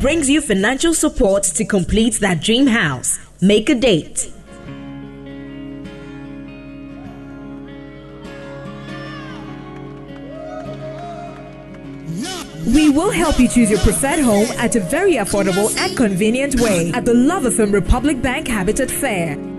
Brings 0.00 0.30
you 0.30 0.40
financial 0.40 0.94
support 0.94 1.42
to 1.42 1.64
complete 1.66 2.20
that 2.20 2.40
dream 2.40 2.66
house. 2.66 3.18
Make 3.42 3.68
a 3.68 3.74
date. 3.74 4.32
We 12.66 12.88
will 12.88 13.10
help 13.10 13.38
you 13.38 13.46
choose 13.46 13.68
your 13.68 13.80
preferred 13.80 14.20
home 14.20 14.46
at 14.56 14.74
a 14.74 14.80
very 14.80 15.16
affordable 15.16 15.76
and 15.76 15.94
convenient 15.94 16.58
way 16.60 16.92
at 16.94 17.04
the 17.04 17.12
Lovatham 17.12 17.70
Republic 17.70 18.22
Bank 18.22 18.48
Habitat 18.48 18.90
Fair. 18.90 19.49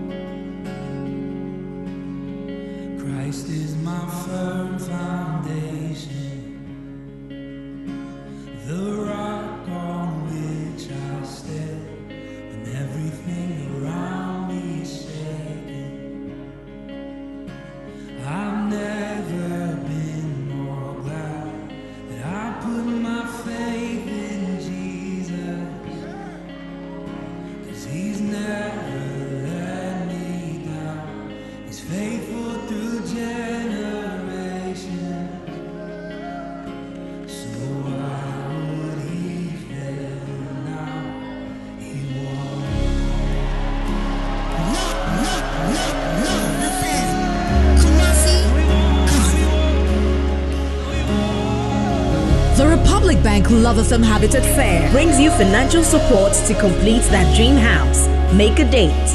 Lovatham 53.60 54.02
Habitat 54.02 54.42
Fair 54.56 54.90
brings 54.92 55.20
you 55.20 55.30
financial 55.30 55.82
support 55.82 56.32
to 56.46 56.54
complete 56.54 57.02
that 57.10 57.36
dream 57.36 57.56
house. 57.56 58.08
Make 58.34 58.58
a 58.58 58.64
date. 58.64 59.08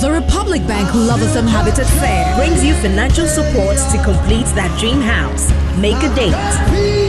The 0.00 0.10
Republic 0.10 0.66
Bank 0.66 0.88
Lovatham 0.88 1.46
Habitat 1.46 1.86
Fair 2.00 2.36
brings 2.36 2.64
you 2.64 2.74
financial 2.74 3.26
support 3.26 3.76
to 3.92 4.02
complete 4.02 4.46
that 4.56 4.76
dream 4.80 5.00
house. 5.00 5.50
Make 5.78 6.02
a 6.02 6.14
date. 6.14 7.03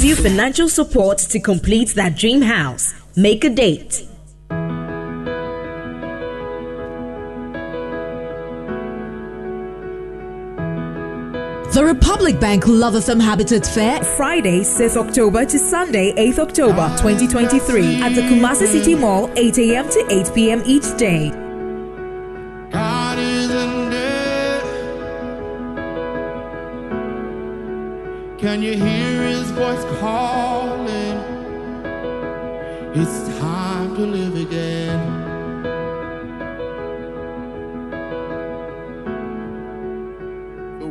Brings 0.00 0.18
you 0.18 0.24
financial 0.24 0.68
support 0.70 1.18
to 1.18 1.38
complete 1.38 1.90
that 1.90 2.16
dream 2.16 2.40
house. 2.40 2.94
Make 3.16 3.44
a 3.44 3.50
date. 3.50 4.06
The 11.74 11.84
Republic 11.84 12.40
Bank 12.40 12.64
Lovatham 12.64 13.20
Habitat 13.20 13.66
Fair, 13.66 14.02
Friday, 14.02 14.60
6th 14.60 14.96
October 14.96 15.44
to 15.44 15.58
Sunday, 15.58 16.14
8th 16.14 16.38
October 16.38 16.88
2023, 16.96 17.96
at 17.96 18.14
the 18.14 18.22
Kumasi 18.22 18.68
City 18.68 18.94
Mall, 18.94 19.30
8 19.36 19.58
a.m. 19.58 19.88
to 19.90 20.06
8 20.08 20.34
p.m. 20.34 20.62
each 20.64 20.96
day. 20.96 21.49
Can 28.60 28.68
you 28.68 28.76
hear 28.84 29.22
his 29.22 29.50
voice 29.52 29.84
calling? 30.00 31.16
It's 32.94 33.38
time 33.38 33.94
to 33.94 34.02
live 34.02 34.36
again. 34.36 35.00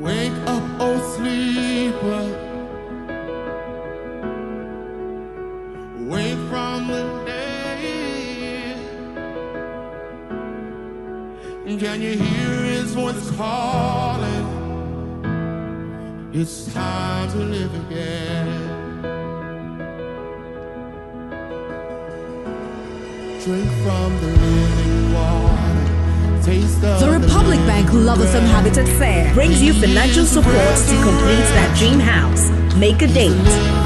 Wake 0.02 0.34
up, 0.48 0.64
oh 0.80 0.98
sleeper. 1.16 2.26
Wake 6.10 6.42
from 6.50 6.88
the 6.88 7.04
dead. 7.28 8.80
Can 11.80 12.02
you 12.02 12.18
hear 12.18 12.64
his 12.64 12.96
voice 12.96 13.30
calling? 13.38 14.19
It's 16.32 16.72
time 16.72 17.28
to 17.32 17.38
live 17.38 17.74
again. 17.88 18.46
Drink 23.44 23.72
from 23.82 24.14
the 24.22 24.28
living 24.28 25.14
water. 25.16 26.44
Taste 26.44 26.84
of 26.84 27.00
the 27.00 27.10
Republic 27.20 27.60
the 27.60 27.66
Bank 27.66 27.90
Lovatham 27.90 28.46
Habitat 28.46 28.88
Fair 29.00 29.34
brings 29.34 29.60
you 29.60 29.74
financial 29.74 30.24
support 30.24 30.54
to 30.54 30.96
complete 31.02 31.50
that 31.58 31.76
dream 31.76 32.00
house. 32.00 32.52
Make 32.76 33.02
a 33.02 33.08
date. 33.08 33.80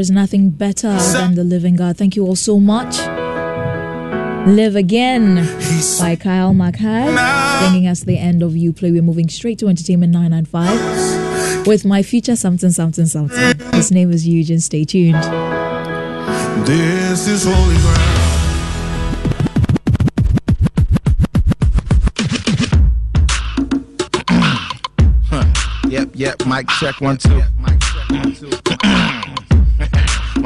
God. 0.00 0.06
There's 0.06 0.10
nothing 0.10 0.50
better 0.50 0.96
than 1.12 1.34
the 1.34 1.44
living 1.44 1.76
God. 1.76 1.98
Thank 1.98 2.16
you 2.16 2.24
all 2.24 2.36
so 2.36 2.58
much. 2.58 2.96
Live 4.48 4.74
Again 4.74 5.46
by 5.98 6.16
Kyle 6.16 6.54
Mackay, 6.54 7.04
bringing 7.60 7.86
us 7.86 8.04
the 8.04 8.16
end 8.16 8.42
of 8.42 8.56
You 8.56 8.72
Play. 8.72 8.90
We're 8.92 9.02
moving 9.02 9.28
straight 9.28 9.58
to 9.58 9.68
Entertainment 9.68 10.12
995 10.14 11.66
with 11.66 11.84
my 11.84 12.02
future 12.02 12.34
something, 12.34 12.70
something, 12.70 13.04
something. 13.04 13.58
His 13.74 13.92
name 13.92 14.10
is 14.10 14.26
Eugene. 14.26 14.60
Stay 14.60 14.84
tuned. 14.84 15.22
This 16.66 17.28
is 17.28 17.44
holy 17.44 17.76
ground. 17.76 18.16
Yep, 25.90 26.08
yep. 26.14 26.46
Mic 26.46 26.68
check 26.68 27.00
one 27.02 27.18
two. 27.18 27.42
Mic 27.58 27.80
check 27.80 28.08
one 28.10 28.34
two. 28.34 28.59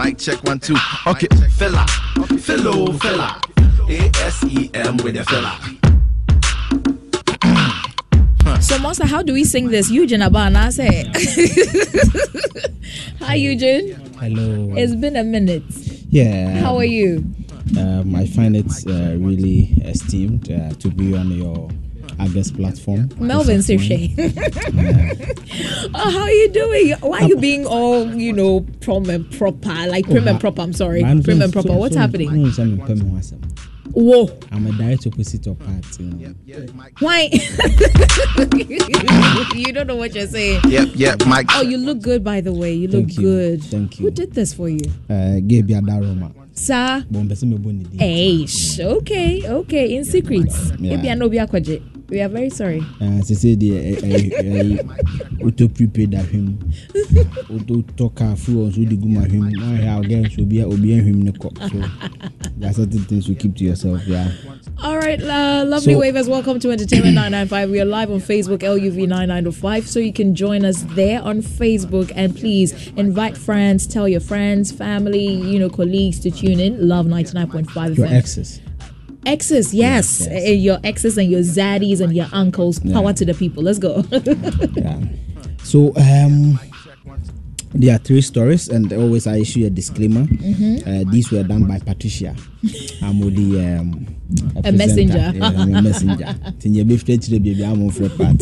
Okay, 0.04 1.28
fella, 1.56 1.86
fellow 2.38 2.92
fella. 2.98 3.40
A 3.88 4.10
S 4.20 4.44
E 4.44 4.70
M 4.74 4.98
with 4.98 5.16
a 5.16 5.24
fella. 5.24 5.58
So, 8.60 8.78
Monster, 8.80 9.06
how 9.06 9.22
do 9.22 9.32
we 9.32 9.44
sing 9.44 9.70
this? 9.70 9.90
Eugene 9.90 10.20
Abana 10.20 10.70
say. 10.70 11.04
Hi, 13.20 13.36
Eugene. 13.36 13.94
Hello. 14.20 14.74
It's 14.76 14.94
been 14.94 15.16
a 15.16 15.24
minute. 15.24 15.64
Yeah. 16.10 16.58
How 16.60 16.76
are 16.76 16.84
you? 16.84 17.24
Um, 17.78 18.14
I 18.14 18.26
find 18.26 18.56
it 18.56 18.70
uh, 18.86 19.16
really 19.16 19.72
esteemed 19.84 20.52
uh, 20.52 20.74
to 20.80 20.90
be 20.90 21.16
on 21.16 21.30
your 21.30 21.70
August 22.20 22.56
platform. 22.56 23.08
Melvin 23.18 23.60
Sirche. 23.60 24.14
oh, 25.94 26.10
how 26.10 26.20
are 26.22 26.30
you 26.30 26.48
doing? 26.50 26.92
Why 27.00 27.20
are 27.20 27.28
you 27.28 27.36
being 27.36 27.66
all, 27.66 28.14
you 28.14 28.32
know, 28.32 28.66
prom 28.80 29.08
and 29.10 29.30
proper? 29.32 29.68
Like 29.86 30.04
prim 30.06 30.28
and 30.28 30.40
proper, 30.40 30.62
I'm 30.62 30.72
sorry. 30.72 31.02
Prim 31.02 31.42
and 31.42 31.52
proper. 31.52 31.72
What's 31.74 31.96
happening? 31.96 32.30
Whoa. 33.94 34.28
I'm 34.50 34.66
a 34.66 34.72
direct 34.72 35.06
opposite 35.06 35.46
of 35.46 35.58
Pat. 35.60 36.00
You 36.00 36.06
know. 36.06 36.34
Why? 36.98 37.28
you 39.54 39.72
don't 39.72 39.86
know 39.86 39.94
what 39.96 40.14
you're 40.14 40.26
saying. 40.26 40.62
Yep, 40.66 40.88
yep, 40.94 41.26
Mike. 41.26 41.46
Oh, 41.52 41.62
you 41.62 41.78
look 41.78 42.02
good, 42.02 42.24
by 42.24 42.40
the 42.40 42.52
way. 42.52 42.72
You 42.72 42.88
look 42.88 43.06
Thank 43.06 43.18
you. 43.18 43.22
good. 43.22 43.62
Thank 43.64 44.00
you. 44.00 44.06
Who 44.06 44.10
did 44.10 44.32
this 44.32 44.52
for 44.52 44.68
you? 44.68 44.80
Uh, 45.08 45.38
Gabe 45.46 45.68
Yadaroma. 45.68 46.34
Sir? 46.54 47.04
Bon, 47.10 47.28
bese 47.28 47.44
me 47.44 47.56
boni 47.56 47.84
di. 47.84 47.96
Hey, 47.98 48.46
okay, 48.80 49.42
okay. 49.48 49.94
In 49.96 50.04
secrets. 50.04 50.72
Yeah. 50.78 50.96
Maybe 52.08 52.22
I 52.22 52.26
know 52.26 52.34
Biakwaje. 52.34 52.44
We 52.44 52.44
are 52.44 52.48
very 52.48 52.50
sorry. 52.50 52.80
Uh, 53.00 53.20
de 53.56 53.76
eh 53.76 55.44
auto 55.44 55.68
prepaid 55.68 56.14
ahwem. 56.14 56.58
Auto 57.50 57.82
toka 57.96 58.36
fu 58.36 58.70
so 58.70 58.84
di 58.84 58.96
guma 58.96 59.26
ahwem. 59.26 59.52
Why 59.56 59.86
how 59.86 60.00
again 60.00 60.30
so 60.30 60.44
be 60.44 60.62
obi 60.62 61.00
ahwem 61.00 61.22
ne 61.22 61.32
ko. 61.32 61.50
So 61.68 61.82
there 62.56 62.70
are 62.70 62.72
certain 62.72 63.04
things 63.04 63.28
you 63.28 63.34
keep 63.34 63.56
to 63.56 63.64
yourself, 63.64 64.06
yeah. 64.06 64.30
All 64.82 64.98
right, 64.98 65.20
uh, 65.22 65.64
lovely 65.66 65.94
So- 65.94 66.00
wavers. 66.00 66.28
Welcome 66.28 66.60
to 66.60 66.70
Entertainment 66.70 67.14
995. 67.14 67.70
We 67.70 67.80
are 67.80 67.84
live 67.84 68.10
on 68.10 68.20
Facebook, 68.20 68.60
LUV 68.60 69.06
9905. 69.08 69.86
So 69.88 70.00
you 70.00 70.12
can 70.12 70.34
join 70.34 70.64
us 70.64 70.82
there 70.94 71.22
on 71.22 71.42
Facebook. 71.42 72.12
And 72.14 72.36
please 72.36 72.92
invite 72.96 73.36
friends, 73.36 73.86
tell 73.86 74.08
your 74.08 74.20
friends, 74.20 74.72
family, 74.72 75.26
you 75.26 75.58
know, 75.58 75.70
colleagues 75.70 76.20
to 76.20 76.30
tune 76.30 76.60
in. 76.60 76.88
Love 76.88 77.06
99.5 77.06 77.96
Your 77.96 78.06
exes. 78.06 78.60
Exes, 79.26 79.72
yes. 79.74 80.20
Yes, 80.20 80.28
yes. 80.30 80.48
Uh, 80.48 80.52
Your 80.52 80.78
exes 80.84 81.18
and 81.18 81.30
your 81.30 81.40
zaddies 81.40 82.00
and 82.00 82.14
your 82.14 82.26
uncles. 82.32 82.78
Power 82.80 83.06
Yeah. 83.06 83.12
to 83.12 83.24
the 83.24 83.34
people. 83.34 83.62
Let's 83.62 83.78
go. 83.78 84.04
Yeah. 84.76 85.00
So 85.62 85.92
um 85.96 86.58
there 87.76 87.92
are 87.96 87.98
three 87.98 88.20
stories, 88.20 88.68
and 88.68 88.92
always 88.92 89.26
I 89.26 89.38
issue 89.38 89.66
a 89.66 89.70
disclaimer. 89.70 90.26
Mm-hmm. 90.26 90.88
Uh, 90.88 91.10
these 91.10 91.32
were 91.32 91.42
done 91.42 91.64
by 91.66 91.80
Patricia. 91.80 92.36
I'm 93.02 93.20
only 93.20 93.58
um, 93.66 94.06
A 94.54 94.62
presenter. 94.62 94.76
messenger. 94.76 95.32
Yeah, 95.34 95.46
I'm 95.56 95.74
a 95.74 95.82
messenger. 95.82 96.24
Tinye 96.60 96.86
be 96.86 96.96
free 96.98 97.18
to 97.18 97.40
be 97.40 97.64
I'm 97.64 97.82
on 97.82 97.90
part. 98.10 98.40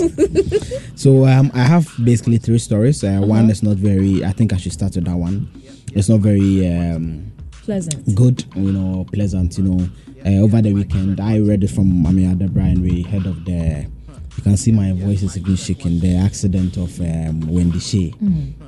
So 0.99 1.25
um, 1.26 1.50
I 1.55 1.62
have 1.62 1.88
basically 2.05 2.37
three 2.38 2.58
stories. 2.58 3.02
Uh, 3.02 3.08
Uh-huh. 3.08 3.26
One 3.26 3.49
is 3.50 3.62
not 3.62 3.79
very. 3.79 4.23
I 4.23 4.32
think 4.32 4.52
I 4.52 4.58
should 4.58 4.73
start 4.75 4.94
with 4.96 5.06
that 5.06 5.17
one. 5.17 5.49
It's 5.94 6.11
not 6.11 6.20
very 6.20 6.67
um, 6.69 7.32
Pleasant. 7.64 8.14
good, 8.14 8.44
you 8.55 8.73
know, 8.73 9.06
pleasant, 9.12 9.56
you 9.56 9.64
know. 9.64 9.88
Uh, 10.25 10.39
over 10.43 10.63
the 10.63 10.73
weekend, 10.73 11.21
I 11.21 11.41
read 11.41 11.65
it 11.65 11.71
from 11.71 11.87
Mami 12.05 12.33
Adebra 12.33 12.63
and 12.73 12.83
we 12.83 13.03
heard 13.03 13.27
of 13.27 13.45
the. 13.45 13.87
You 14.37 14.43
can 14.43 14.57
see 14.57 14.71
my 14.73 14.93
voice 14.93 15.23
is 15.23 15.37
even 15.37 15.57
shaking. 15.57 15.99
The 15.99 16.17
accident 16.17 16.77
of 16.77 16.99
um, 17.01 17.41
Wendy 17.53 17.81
Shea. 17.81 18.15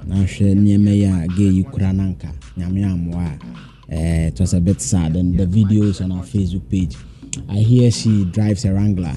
Na 0.05 0.17
hwɛ 0.17 0.55
nneɛma 0.55 0.91
yi 0.95 1.05
a 1.05 1.27
gay 1.29 1.49
yi 1.49 1.62
kura 1.65 1.93
nanka 1.93 2.31
nyame 2.59 2.85
amoa 2.85 3.39
a, 3.89 3.95
eh, 3.95 4.27
it 4.29 4.41
was 4.41 4.53
a 4.53 4.61
bit 4.61 4.81
sad 4.81 5.17
and 5.17 5.39
the 5.39 5.47
videos 5.47 6.03
on 6.05 6.12
our 6.12 6.23
Facebook 6.25 6.69
page. 6.69 6.97
I 7.49 7.55
hear 7.59 7.91
she 7.91 8.25
drives 8.27 8.65
a 8.65 8.73
Wrangler. 8.73 9.15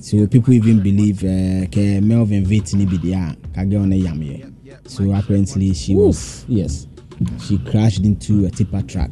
So 0.00 0.26
people 0.26 0.54
even 0.54 0.82
believe 0.82 1.22
uh, 1.24 1.66
ke 1.66 2.00
Melvin 2.02 2.44
Vitt 2.44 2.74
ni 2.74 2.86
bi 2.86 2.96
deɛ 2.96 3.14
a 3.14 3.36
kage 3.54 3.72
ɔne 3.74 4.02
yameɛ. 4.02 4.88
So 4.88 5.12
apparently 5.12 5.74
she 5.74 5.94
was 5.94 6.44
yes, 6.48 6.86
she 7.44 7.58
crashed 7.58 8.04
into 8.04 8.46
a 8.46 8.50
tipper 8.50 8.82
truck. 8.82 9.10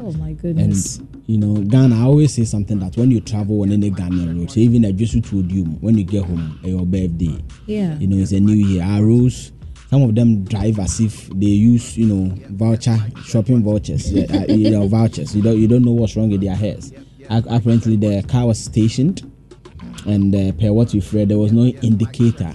Oh, 0.00 0.12
my 0.12 0.32
goodness. 0.32 0.98
And 0.98 1.22
you 1.26 1.38
know, 1.38 1.54
Ghana, 1.62 1.96
I 1.96 2.02
always 2.04 2.34
say 2.34 2.44
something 2.44 2.78
that 2.80 2.96
when 2.96 3.10
you 3.10 3.20
travel 3.20 3.62
on 3.62 3.72
any 3.72 3.90
Ghanaian 3.90 4.38
road, 4.38 4.50
so 4.50 4.60
even 4.60 4.84
a 4.84 4.92
Jesu 4.92 5.20
told 5.20 5.50
you 5.50 5.64
when 5.64 5.96
you 5.96 6.04
get 6.04 6.24
home 6.24 6.58
at 6.62 6.68
your 6.70 6.84
birthday, 6.84 7.42
Yeah. 7.66 7.98
you 7.98 8.06
know, 8.06 8.16
it's 8.18 8.32
a 8.32 8.40
new 8.40 8.54
year. 8.54 8.82
Our 8.82 9.02
rules, 9.02 9.52
some 9.90 10.02
of 10.02 10.14
them 10.14 10.44
drive 10.44 10.78
as 10.78 11.00
if 11.00 11.28
they 11.30 11.46
use, 11.46 11.96
you 11.96 12.06
know, 12.06 12.34
voucher 12.50 12.98
shopping 13.24 13.62
vouchers, 13.62 14.12
yeah, 14.12 14.24
uh, 14.48 14.52
you 14.52 14.70
know, 14.70 14.86
vouchers. 14.88 15.34
You 15.34 15.42
don't, 15.42 15.58
you 15.58 15.68
don't 15.68 15.82
know 15.84 15.92
what's 15.92 16.16
wrong 16.16 16.30
with 16.30 16.40
their 16.42 16.56
heads. 16.56 16.92
Apparently, 17.30 17.96
the 17.96 18.22
car 18.28 18.46
was 18.46 18.58
stationed, 18.62 19.22
and 20.06 20.34
uh, 20.34 20.52
per 20.60 20.72
what 20.72 20.92
we've 20.92 21.14
read, 21.14 21.30
there 21.30 21.38
was 21.38 21.52
no 21.52 21.64
indicator 21.64 22.52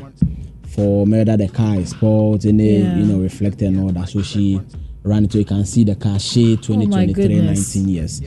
for 0.67 1.05
whether 1.05 1.35
the 1.35 1.47
car 1.47 1.77
is 1.77 1.89
spoiled, 1.89 2.45
any, 2.45 2.77
Yeah. 2.79 2.97
you 2.97 3.05
know, 3.05 3.19
reflector 3.19 3.65
and 3.65 3.79
all 3.79 3.89
that. 3.89 4.09
So 4.09 4.21
she 4.21 4.61
ran 5.03 5.23
into. 5.23 5.37
You 5.39 5.45
can 5.45 5.65
see 5.65 5.83
the 5.83 5.93
Oh 5.93 6.09
my 6.09 6.17
2023, 6.17 7.13
goodness. 7.13 7.75
19 7.75 7.89
years. 7.89 8.21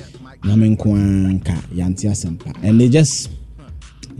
Nyame 0.45 0.69
nko 0.77 0.95
ara 0.97 1.33
nka, 1.33 1.55
yɛante 1.75 2.09
asɛm 2.11 2.39
pa. 2.39 2.53
And 2.63 2.81
they 2.81 2.89
just 2.89 3.31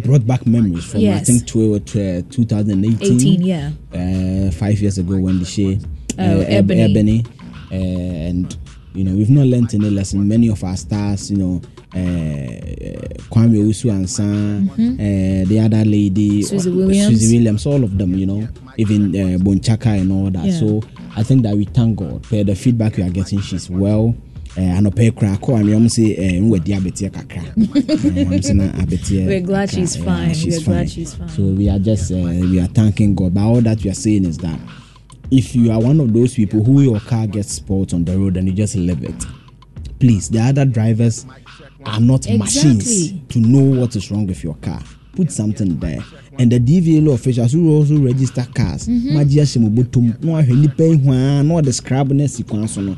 brought 0.05 0.27
back 0.27 0.47
memories 0.47 0.85
from 0.85 1.01
I 1.09 1.19
think 1.21 1.45
tw- 1.47 1.85
tw- 1.85 2.31
2018, 2.31 3.13
18, 3.17 3.43
yeah. 3.43 3.71
uh, 3.93 4.51
five 4.53 4.81
years 4.81 4.99
ago 4.99 5.17
when 5.19 5.39
the 5.41 5.45
Shea, 5.45 5.75
uh, 5.75 6.23
Oh, 6.23 6.41
Ebony. 6.43 6.81
Ebony, 6.81 7.25
uh, 7.71 7.75
and 7.75 8.57
you 8.95 9.03
know 9.05 9.13
we've 9.17 9.31
not 9.31 9.47
learned 9.47 9.75
any 9.75 9.91
lesson. 9.91 10.27
Many 10.29 10.49
of 10.49 10.63
our 10.63 10.77
stars, 10.77 11.31
you 11.31 11.39
know, 11.39 11.61
uh, 11.95 11.99
uh, 11.99 13.19
Kwame 13.31 13.59
Owusu 13.59 13.91
Ansah, 13.91 14.71
uh, 14.71 15.49
the 15.49 15.59
other 15.61 15.85
lady, 15.85 16.43
Mm-hmm. 16.43 16.57
Suzzy 16.57 16.71
uh, 16.71 16.75
Williams. 16.75 17.21
Suzzy 17.21 17.37
Williams, 17.37 17.67
all 17.67 17.83
of 17.83 17.99
them, 17.99 18.15
you 18.15 18.27
know, 18.27 18.49
even 18.79 19.09
uh, 19.15 19.39
Bonchaka 19.39 20.01
and 20.01 20.13
all 20.13 20.31
that. 20.31 20.45
Yeah. 20.47 20.59
So 20.61 20.83
I 21.17 21.23
think 21.23 21.43
that 21.43 21.57
we 21.57 21.65
thank 21.65 21.99
God 21.99 22.25
for 22.27 22.43
the 22.43 22.55
feedback 22.55 22.97
we 22.97 23.03
are 23.03 23.11
getting. 23.11 23.41
She's 23.41 23.69
well. 23.71 24.15
Uh, 24.55 24.61
anɔpɛ 24.61 25.15
kora 25.15 25.37
kɔ 25.39 25.61
ame 25.61 25.73
ɔm 25.73 25.87
sɛ 25.87 26.19
eh, 26.19 26.39
nwadi 26.41 26.77
abɛteɛ 26.79 27.11
kakra 27.11 27.43
Eh, 28.17 28.25
ɔm 28.25 28.39
sɛ 28.39 28.55
na 28.55 28.69
abɛteɛ 28.73 29.27
We're 29.27 29.41
glad 29.41 29.71
she's 29.71 29.97
Yeah, 29.97 30.05
fine. 30.05 30.35
she's 30.35 30.59
We're 30.59 30.75
glad 30.75 30.91
she's 30.91 31.15
fine. 31.15 31.29
so 31.31 31.43
we 31.43 31.71
are 31.71 31.79
just 31.79 32.13
uh, 32.13 32.17
we 32.17 32.61
are 32.61 32.67
thanking 32.67 33.15
God. 33.15 33.33
But 33.33 33.41
all 33.45 33.61
that 33.63 33.83
we 33.83 33.89
are 33.91 33.95
saying 33.95 34.27
is 34.27 34.37
that 34.39 34.59
if 35.31 35.57
you 35.57 35.73
are 35.73 35.81
one 35.81 35.99
of 36.01 36.13
those 36.13 36.35
people 36.35 36.63
who 36.63 36.83
your 36.83 37.01
car 37.01 37.27
gets 37.27 37.53
spoiled 37.53 37.95
on 37.95 38.05
the 38.05 38.19
road 38.19 38.37
and 38.37 38.47
you 38.47 38.53
just 38.53 38.77
leave 38.77 39.03
it, 39.03 39.25
please, 39.99 40.29
the 40.29 40.41
other 40.41 40.67
drivers 40.67 41.25
are 41.87 42.01
not 42.01 42.29
machines 42.29 43.13
to 43.31 43.39
know 43.39 43.81
what 43.81 43.97
is 43.97 44.11
wrong 44.11 44.27
with 44.27 44.45
your 44.45 44.57
car. 44.57 44.83
Put 45.15 45.31
something 45.31 45.79
there. 45.79 45.99
And 46.39 46.51
the 46.51 46.59
DVLA 46.59 47.15
officials 47.15 47.53
who 47.53 47.71
also 47.71 47.99
register 47.99 48.47
cars. 48.55 48.89
Magia 48.89 49.43
Shemubutum, 49.43 50.23
no 50.23 50.33
ahwɛ 50.33 50.59
nipa 50.61 50.85
yi 50.85 50.97
ho 50.99 51.13
a, 51.13 51.43
na 51.43 51.55
ɔde 51.55 51.73
scrab 51.75 52.11
ne 52.13 52.27
si 52.27 52.43
kwan 52.43 52.67
so 52.67 52.81
no, 52.81 52.97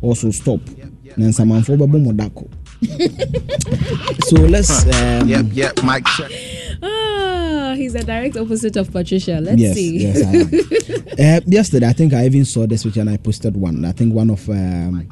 also 0.00 0.30
stop. 0.30 0.60
Na 1.16 1.26
nsamanfoɔ 1.26 1.76
bɛbɔ 1.78 2.02
mo 2.02 2.12
dako. 2.12 2.48
so 4.28 4.36
let's 4.42 4.84
um, 4.86 5.28
Yep, 5.28 5.46
yep, 5.52 5.82
Mike 5.84 6.04
check. 6.16 6.30
Ah, 6.82 7.74
he's 7.76 7.94
a 7.94 8.02
direct 8.02 8.36
opposite 8.36 8.76
of 8.76 8.90
Patricia. 8.90 9.38
Let's 9.40 9.60
yes, 9.60 9.74
see. 9.74 9.98
Yes, 9.98 10.22
I 10.22 11.26
am. 11.28 11.36
uh, 11.36 11.40
yesterday, 11.46 11.86
I 11.86 11.92
think 11.92 12.12
I 12.12 12.26
even 12.26 12.44
saw 12.44 12.66
this 12.66 12.82
picture 12.82 13.00
and 13.00 13.10
I 13.10 13.18
posted 13.18 13.56
one. 13.56 13.84
I 13.84 13.92
think 13.92 14.12
one 14.14 14.30
of 14.30 14.48
um, 14.48 15.08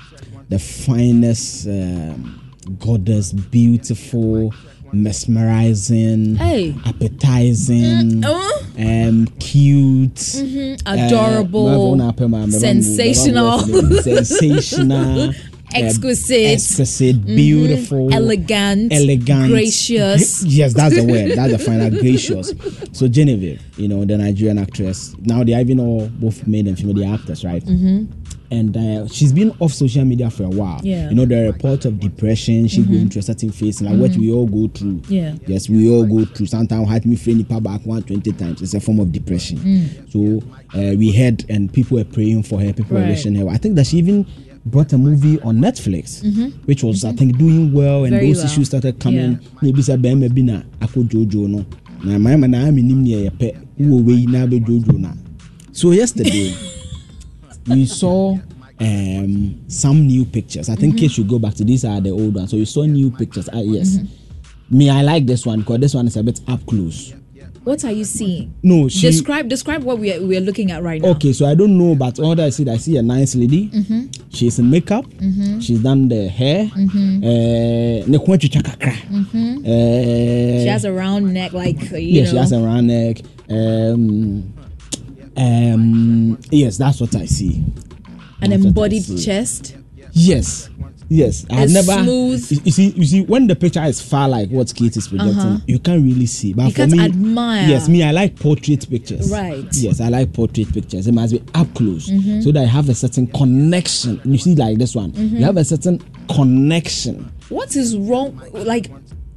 the 0.48 0.58
finest, 0.58 1.68
um, 1.68 2.50
goddess, 2.80 3.32
beautiful, 3.32 4.52
mesmerizing, 4.92 6.36
Hey. 6.36 6.74
appetizing, 6.84 8.22
oh. 8.24 8.66
um, 8.78 9.26
cute, 9.38 10.34
uh, 10.86 10.96
Adorable, 10.98 11.98
sensational. 12.50 13.58
sensational, 14.02 15.30
uh, 15.30 15.32
Exquisite. 15.72 16.52
exquisite, 16.54 17.24
beautiful, 17.24 18.12
elegant, 18.12 18.92
elegant, 18.92 19.50
gracious. 19.50 20.42
Yes, 20.44 20.74
that's 20.74 20.96
the 20.96 21.04
word. 21.04 21.32
That's 21.36 21.52
the 21.52 21.58
final 21.58 21.90
gracious. 22.00 22.52
So 22.92 23.06
Genevieve, 23.06 23.62
you 23.76 23.86
know, 23.86 24.04
the 24.04 24.18
Nigerian 24.18 24.58
actress. 24.58 25.14
Now 25.20 25.44
they 25.44 25.54
are 25.54 25.60
even 25.60 25.78
all 25.78 26.08
both 26.08 26.44
male 26.46 26.66
and 26.66 26.76
female 26.76 27.14
actors, 27.14 27.44
right? 27.44 27.64
Mm-hmm. 27.64 28.19
And 28.52 28.76
uh, 28.76 29.06
she's 29.06 29.32
been 29.32 29.54
off 29.60 29.72
social 29.72 30.04
media 30.04 30.28
for 30.28 30.42
a 30.42 30.48
while. 30.48 30.80
Yeah. 30.82 31.08
You 31.08 31.14
know, 31.14 31.24
the 31.24 31.52
report 31.52 31.84
of 31.84 32.00
depression, 32.00 32.66
she 32.66 32.82
going 32.82 32.98
mm-hmm. 33.00 33.08
through 33.08 33.20
a 33.20 33.22
certain 33.22 33.52
phase, 33.52 33.80
like 33.80 33.96
what 33.96 34.10
mm-hmm. 34.10 34.20
we 34.22 34.32
all 34.32 34.46
go 34.46 34.66
through. 34.68 35.02
Yeah. 35.08 35.36
Yes, 35.46 35.68
we 35.68 35.88
all 35.88 36.04
go 36.04 36.24
through. 36.24 36.46
Sometimes 36.46 36.88
had 36.88 37.06
me 37.06 37.14
friend 37.16 37.46
back 37.62 37.82
one 37.86 38.02
twenty 38.02 38.32
times. 38.32 38.60
It's 38.60 38.74
a 38.74 38.80
form 38.80 38.98
of 38.98 39.12
depression. 39.12 39.58
Mm. 39.58 40.10
So 40.12 40.46
uh, 40.76 40.96
we 40.96 41.12
heard, 41.12 41.44
and 41.48 41.72
people 41.72 41.98
were 41.98 42.04
praying 42.04 42.42
for 42.42 42.60
her. 42.60 42.72
People 42.72 42.96
were 42.96 43.02
Right. 43.02 43.10
wishing 43.10 43.34
her. 43.36 43.48
I 43.48 43.56
think 43.56 43.76
that 43.76 43.86
she 43.86 43.98
even 43.98 44.26
brought 44.64 44.92
a 44.92 44.98
movie 44.98 45.40
on 45.42 45.56
Netflix, 45.58 46.22
mm-hmm. 46.22 46.48
which 46.66 46.82
was 46.82 47.04
I 47.04 47.12
think 47.12 47.38
doing 47.38 47.72
well, 47.72 48.04
and 48.04 48.12
Very 48.14 48.28
those 48.28 48.38
well. 48.38 48.46
issues 48.46 48.66
started 48.68 48.98
coming. 49.00 49.38
Maybe 49.62 49.82
say 49.82 49.96
bɛrima 49.96 50.34
bi 50.34 50.42
na 50.42 50.62
jojo 50.80 51.48
no. 51.48 51.64
Na 52.04 52.18
mmarima 52.18 52.48
na 52.48 52.66
ami 52.66 52.82
nim 52.82 53.02
nea 53.02 53.30
yɛpɛ 53.30 53.56
wɔ 53.80 54.04
wei 54.04 54.26
na 54.26 54.46
abɛ 54.46 54.64
jojo 54.66 54.98
na. 54.98 55.12
So 55.72 55.92
yesterday 55.92 56.54
we 57.66 57.86
saw 57.86 58.36
um, 58.80 59.64
some 59.68 60.06
new 60.06 60.24
pictures. 60.24 60.68
I 60.68 60.74
think 60.74 60.98
kids 60.98 61.14
should 61.14 61.28
go 61.28 61.38
back 61.38 61.54
to 61.54 61.64
these 61.64 61.84
are 61.84 62.00
the 62.00 62.10
old 62.10 62.34
ones. 62.34 62.50
So 62.50 62.56
you 62.56 62.66
saw 62.66 62.84
new 62.84 63.10
pictures. 63.10 63.48
Ah, 63.52 63.60
yes. 63.60 63.98
Me, 64.70 64.88
I 64.88 65.02
like 65.02 65.26
this 65.26 65.44
one 65.44 65.60
because 65.60 65.80
this 65.80 65.94
one 65.94 66.06
is 66.06 66.16
a 66.16 66.22
bit 66.22 66.40
up 66.48 66.64
close. 66.66 67.14
What 67.64 67.84
are 67.84 67.90
you 67.92 68.04
seeing? 68.04 68.54
No, 68.62 68.88
she. 68.88 69.02
describe 69.10 69.48
describe 69.48 69.82
what 69.82 69.98
we 69.98 70.14
are, 70.14 70.20
we 70.24 70.34
are 70.36 70.40
looking 70.40 70.70
at 70.70 70.82
right 70.82 71.02
now. 71.02 71.10
Okay, 71.10 71.34
so 71.34 71.44
I 71.44 71.54
don't 71.54 71.76
know, 71.76 71.94
but 71.94 72.18
all 72.18 72.34
that 72.34 72.46
I 72.46 72.50
see, 72.50 72.66
I 72.70 72.78
see 72.78 72.96
a 72.96 73.02
nice 73.02 73.34
lady. 73.34 73.68
Mm-hmm. 73.68 74.06
She's 74.30 74.58
in 74.58 74.70
makeup. 74.70 75.04
She's 75.60 75.82
done 75.82 76.08
the 76.08 76.28
hair. 76.28 76.70
Ne 76.74 78.16
kɔn 78.16 78.34
atwitwa 78.34 78.62
kakra. 78.62 78.92
Mm-hmm. 78.92 79.64
She 79.64 80.66
has 80.68 80.86
a 80.86 80.92
round 80.92 81.34
neck, 81.34 81.52
like 81.52 81.92
uh, 81.92 81.96
you 81.96 82.20
yeah, 82.20 82.24
know. 82.24 82.30
she 82.30 82.36
has 82.38 82.52
a 82.52 82.60
round 82.60 82.86
neck. 82.86 83.20
Um, 83.50 84.54
um, 85.40 86.38
yes, 86.50 86.76
that's 86.78 87.00
what 87.00 87.14
I 87.16 87.24
see. 87.26 87.64
an 88.42 88.50
That's 88.50 88.64
embodied 88.64 89.04
see. 89.04 89.18
chest. 89.24 89.76
Yes, 90.12 90.68
Yes, 91.12 91.44
I've 91.50 91.70
never. 91.70 92.04
smooth. 92.04 92.52
You, 92.52 92.60
you 92.66 92.70
see, 92.70 92.88
you 92.90 93.04
see, 93.04 93.22
when 93.22 93.48
the 93.48 93.56
picture 93.56 93.82
is 93.82 94.00
far 94.00 94.28
like 94.28 94.48
what 94.50 94.72
Kate 94.72 94.96
is 94.96 95.08
projecting, 95.08 95.38
Uh-huh. 95.38 95.58
you 95.66 95.80
can't 95.80 96.04
really 96.04 96.26
see. 96.26 96.52
But 96.52 96.66
You 96.66 96.70
for 96.70 96.86
me, 96.86 97.00
admire. 97.00 97.66
Yes, 97.68 97.88
me, 97.88 98.04
I 98.04 98.12
like 98.12 98.36
portrait 98.38 98.88
pictures. 98.88 99.28
Right. 99.28 99.66
Yes, 99.72 100.00
I 100.00 100.08
like 100.08 100.32
portrait 100.32 100.72
pictures. 100.72 101.08
It 101.08 101.12
must 101.12 101.32
be 101.32 101.42
up 101.54 101.72
close, 101.74 102.08
Mm-hmm. 102.08 102.42
so 102.42 102.52
that 102.52 102.62
I 102.62 102.66
have 102.66 102.88
a 102.88 102.94
certain 102.94 103.26
connection. 103.26 104.20
You 104.24 104.38
see, 104.38 104.54
like 104.54 104.78
this 104.78 104.94
one, 104.94 105.10
Mm-hmm. 105.10 105.36
you 105.38 105.44
have 105.44 105.56
a 105.56 105.64
certain 105.64 105.98
connection. 106.28 107.32
What 107.48 107.74
is 107.74 107.96
wrong? 107.96 108.40
Like, 108.52 108.88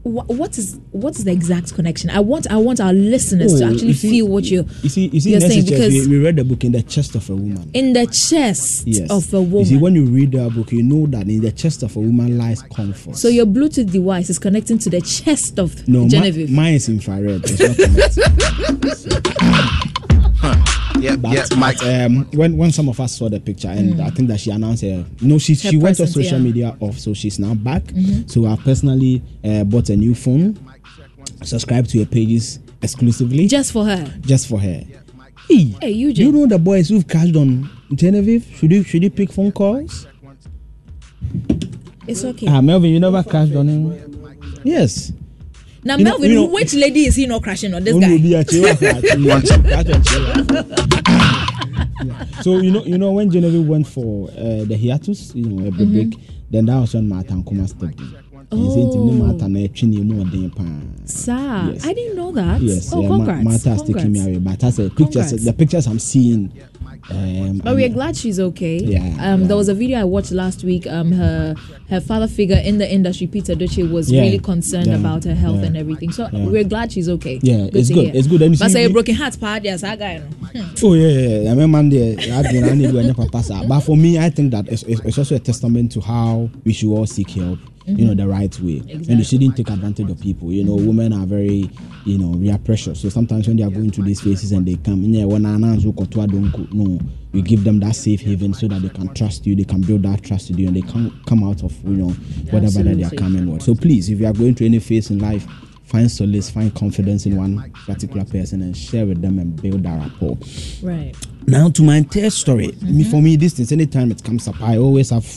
wh- 0.04 0.30
what 0.30 0.58
is 0.58 0.78
what 0.92 1.16
is 1.16 1.24
the 1.24 1.32
exact 1.32 1.74
connection? 1.74 2.10
I 2.10 2.20
want 2.20 2.50
I 2.52 2.58
want 2.58 2.80
our 2.80 2.94
listeners 2.94 3.60
to 3.60 3.66
Oh, 3.66 3.72
actually 3.74 3.94
see- 3.94 4.10
feel 4.12 4.28
what 4.28 4.44
you 4.46 4.66
You 4.82 4.90
see, 4.90 5.08
you 5.08 5.20
see, 5.20 5.32
you're 5.32 5.42
in 5.44 5.50
saying 5.50 5.66
because 5.66 5.94
we, 5.94 6.08
we 6.08 6.24
read 6.24 6.36
the 6.36 6.44
book 6.44 6.64
in 6.64 6.72
the 6.74 6.84
chest 6.84 7.16
of 7.16 7.30
a 7.30 7.36
woman. 7.36 7.70
in 7.74 7.94
the 7.94 8.06
chest 8.08 8.86
Yes. 8.88 9.10
of 9.10 9.34
a 9.34 9.38
You 9.38 9.44
woman. 9.44 9.66
see, 9.66 9.78
when 9.78 9.96
you 9.96 10.06
read 10.06 10.32
that 10.34 10.54
book, 10.54 10.72
you 10.72 10.84
know 10.84 11.06
that 11.08 11.28
in 11.28 11.42
the 11.42 11.52
chest 11.52 11.84
of 11.84 11.96
a 11.96 12.00
woman 12.00 12.38
lies 12.38 12.62
comfort. 12.62 13.16
so 13.16 13.28
your 13.28 13.46
Bluetooth 13.46 13.92
device 13.92 14.30
is 14.30 14.40
connecting 14.40 14.78
to 14.80 14.90
the 14.90 15.02
chest 15.02 15.60
of 15.60 15.88
no, 15.88 16.08
Genevieve. 16.08 16.50
mi- 16.50 16.56
mine 16.56 16.74
is 16.76 16.90
infrared. 16.90 17.42
It's 17.46 17.60
not 17.60 17.78
connected. 17.78 18.24
Yep, 21.04 21.20
But, 21.22 21.32
yep, 21.34 21.48
Mike. 21.58 21.78
but, 21.80 22.06
um, 22.06 22.26
when 22.34 22.56
when 22.58 22.72
some 22.72 22.88
of 22.90 23.00
us 23.00 23.18
saw 23.18 23.28
the 23.30 23.40
picture, 23.40 23.68
and 23.68 24.02
I 24.02 24.10
think 24.10 24.28
that 24.30 24.40
she 24.40 24.52
announced 24.52 24.84
her, 24.84 25.06
no, 25.22 25.38
she 25.38 25.54
Her 25.54 25.70
she 25.72 25.78
went 25.78 26.00
on 26.00 26.06
presence, 26.06 26.14
social 26.14 26.38
yeah. 26.40 26.44
media 26.44 26.78
off, 26.80 26.98
so 26.98 27.14
she's 27.14 27.40
now 27.40 27.54
back. 27.54 27.84
So 28.28 28.46
I 28.46 28.56
personally 28.56 29.22
uh, 29.44 29.64
bought 29.66 29.90
a 29.90 29.96
new 29.98 30.16
phone, 30.16 30.58
subscribed 31.44 31.90
to 31.92 32.00
her 32.00 32.06
pages 32.06 32.60
exclusively 32.82 33.48
just, 33.48 33.52
just 33.52 33.72
for 33.74 33.86
her. 33.86 34.14
Just 34.22 34.48
for 34.48 34.60
her. 34.60 34.84
Hey, 35.50 35.76
Hey, 35.82 35.94
do 36.14 36.24
you 36.24 36.32
know 36.32 36.46
the 36.48 36.58
boys 36.58 36.88
who've 36.90 37.08
cashed 37.08 37.36
on 37.36 37.70
Genevieve? 37.94 38.46
Should 38.56 38.72
you 38.72 38.84
should 38.84 39.04
you 39.04 39.10
pick 39.10 39.32
phone 39.32 39.52
calls? 39.52 40.08
It's 42.08 42.24
okay. 42.24 42.48
Ah, 42.48 42.62
Melvin, 42.62 42.92
you 42.92 43.00
never 43.00 43.24
cashed 43.24 43.56
on 43.56 43.68
him. 43.68 44.32
Yes. 44.64 45.12
Now, 45.86 45.98
you 45.98 46.04
Melvin, 46.06 46.34
know- 46.34 46.46
which 46.46 46.74
lady 46.74 47.06
is 47.06 47.16
he 47.16 47.26
not 47.28 47.44
crashing 47.44 47.74
on? 47.74 47.84
This 47.84 47.98
guy. 47.98 48.18
be 48.18 48.34
a 48.36 48.44
chiwa 48.44 48.78
for 48.80 48.86
a 48.86 49.02
chiwa. 49.02 49.42
Cash 49.70 49.90
on 49.94 50.02
chiwa. 50.04 51.04
Yeah. 52.06 52.26
So 52.42 52.58
you 52.58 52.72
know, 52.72 52.84
you 52.84 52.98
know 52.98 53.12
when 53.12 53.30
Genevieve 53.32 53.66
went 53.68 53.88
for 53.88 54.30
uh, 54.32 54.64
the 54.66 54.78
hiatus, 54.78 55.34
you 55.36 55.46
know, 55.46 55.68
a 55.68 55.72
Mm-hmm. 55.72 55.94
break, 55.94 56.20
then 56.52 56.66
that 56.66 56.80
was 56.80 56.94
when 56.94 57.08
Martha 57.08 57.34
Ankomah 57.34 57.68
stepped 57.70 58.00
in. 58.00 58.16
And 58.52 58.60
he 58.60 58.70
said 58.70 58.92
to 58.92 58.98
me, 59.00 59.12
Oh. 59.12 59.26
Martha 59.26 59.48
na 59.48 59.60
etwi 59.60 59.88
ne 59.88 60.04
mu 60.04 60.24
ɔden 60.24 60.56
paa." 60.56 61.06
Sir, 61.06 61.72
Yes. 61.74 61.86
I 61.86 61.94
didn't 61.94 62.16
know 62.18 62.32
that. 62.34 62.62
Yes, 62.62 62.92
oh, 62.94 63.02
yeah, 63.02 63.08
Ma- 63.10 63.16
congrats. 63.18 63.44
Martha 63.44 63.70
has 63.70 63.82
taken 63.84 64.12
me 64.12 64.20
away, 64.22 64.38
but 64.40 64.64
as 64.64 64.80
a 64.80 64.90
pictures, 64.90 65.30
Congrats. 65.30 65.46
the 65.46 65.54
pictures 65.54 65.88
I'm 65.88 66.00
seeing. 66.00 66.52
Um, 67.10 67.58
But 67.64 67.76
we're 67.76 67.90
glad 67.90 68.16
she's 68.16 68.40
okay. 68.40 68.78
Yeah, 68.78 69.00
Um, 69.20 69.42
yeah. 69.42 69.48
there 69.48 69.58
was 69.58 69.68
a 69.70 69.74
video 69.74 70.00
I 70.00 70.04
watched 70.04 70.32
last 70.32 70.64
week. 70.64 70.88
Um, 70.88 71.12
her 71.12 71.56
her 71.90 72.00
father 72.00 72.28
figure 72.28 72.58
in 72.58 72.78
the 72.78 72.92
industry, 72.92 73.28
Peter 73.28 73.56
Duce, 73.56 73.78
was 73.78 74.10
Yeah, 74.12 74.22
really 74.22 74.40
concerned 74.40 74.88
yeah, 74.88 74.96
about 74.96 75.24
her 75.26 75.36
health 75.36 75.62
and 75.64 75.76
everything. 75.78 76.12
So 76.12 76.30
we're 76.32 76.64
glad 76.64 76.92
she's 76.92 77.10
okay. 77.10 77.40
Yeah, 77.44 77.68
it's 77.74 77.90
to 77.90 77.94
good, 77.94 78.16
it's 78.16 78.28
good. 78.28 78.42
And 78.42 78.54
you 78.54 78.60
But 78.60 78.72
say 78.72 78.86
a 78.86 78.88
we- 78.88 78.94
broken 78.94 79.16
heart, 79.16 79.40
part 79.40 79.64
yes, 79.64 79.84
I 79.84 79.96
got. 79.96 80.22
Oh 80.82 80.94
yeah, 80.94 81.40
yeah. 81.44 81.52
I 81.52 81.56
mean, 81.56 81.72
man, 81.72 81.88
I 81.88 82.52
do 82.52 82.62
not 82.62 82.76
need 82.76 82.92
to. 82.92 83.64
But 83.68 83.80
for 83.82 83.98
me, 83.98 84.18
I 84.20 84.30
think 84.30 84.52
that 84.52 84.68
it's, 84.70 84.84
it's, 84.84 85.02
it's 85.02 85.18
also 85.18 85.36
a 85.36 85.40
testament 85.40 85.92
to 85.94 86.02
how 86.02 86.50
we 86.64 86.74
should 86.74 86.92
all 86.92 87.06
seek 87.06 87.32
help. 87.32 87.60
You 87.86 88.06
know, 88.06 88.14
the 88.14 88.28
right 88.28 88.58
way, 88.62 88.78
and 88.78 88.90
you 88.90 88.96
Exactly. 88.96 89.24
shouldn't 89.26 89.58
take 89.58 89.70
advantage 89.70 90.10
of 90.10 90.20
people. 90.22 90.52
You 90.54 90.64
know, 90.64 90.76
women 90.76 91.12
are 91.12 91.26
very, 91.26 91.70
you 92.06 92.18
know, 92.18 92.30
we 92.30 92.50
are 92.50 92.58
precious. 92.58 93.02
So 93.02 93.10
sometimes 93.10 93.48
when 93.48 93.58
they 93.58 93.64
are 93.64 93.70
going 93.70 93.92
through 93.92 94.06
these 94.06 94.22
phases 94.22 94.54
and 94.54 94.66
they 94.66 94.76
come, 94.76 95.04
yeah, 95.04 95.26
when 95.26 95.46
I 95.46 95.56
announce 95.56 95.84
who 95.84 95.92
kotoa 95.92 96.32
don't 96.32 96.74
no, 96.74 97.00
you 97.34 97.42
give 97.42 97.66
them 97.66 97.82
that 97.82 97.96
safe 97.96 98.22
haven 98.22 98.54
so 98.54 98.70
that 98.70 98.82
they 98.82 98.90
can 98.90 99.14
trust 99.14 99.46
you, 99.46 99.56
they 99.56 99.66
can 99.66 99.82
build 99.82 100.04
that 100.04 100.24
trust 100.24 100.50
with 100.50 100.60
you, 100.60 100.68
and 100.68 100.78
they 100.78 100.82
can 100.82 101.12
come 101.26 101.44
out 101.44 101.62
of 101.64 101.74
you 101.84 101.98
know 101.98 102.10
whatever 102.52 102.84
that 102.84 102.96
they 102.96 103.04
are 103.04 103.10
coming 103.12 103.52
with. 103.52 103.62
So 103.64 103.76
please, 103.76 104.10
if 104.10 104.20
you 104.20 104.28
are 104.28 104.34
going 104.34 104.56
through 104.56 104.68
any 104.68 104.80
phase 104.80 105.10
in 105.12 105.20
life. 105.20 105.46
Find 105.86 106.10
solace, 106.10 106.50
find 106.50 106.74
confidence 106.74 107.28
in 107.28 107.36
one 107.36 107.70
particular 107.86 108.26
person, 108.26 108.64
and 108.64 108.76
share 108.76 109.06
with 109.06 109.22
them 109.22 109.38
and 109.38 109.62
build 109.62 109.84
that 109.84 110.00
rapport. 110.02 110.38
Right. 110.82 111.14
Now 111.46 111.70
to 111.70 111.84
my 111.84 112.02
third 112.02 112.32
story. 112.32 112.72
Me, 112.82 113.04
for 113.04 113.22
me, 113.22 113.36
this 113.36 113.54
thing, 113.54 113.68
anytime 113.72 114.10
it 114.10 114.24
comes 114.24 114.48
up, 114.48 114.60
I 114.60 114.78
always 114.78 115.12
have 115.12 115.28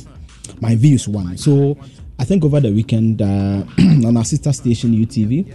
my 0.62 0.74
views 0.76 1.08
one. 1.08 1.36
So 1.36 1.76
I 2.18 2.24
think 2.24 2.44
over 2.44 2.60
the 2.60 2.72
weekend 2.72 3.20
uh, 3.22 3.62
on 4.06 4.16
our 4.16 4.24
sister 4.24 4.52
station 4.52 4.92
UTV, 4.92 5.54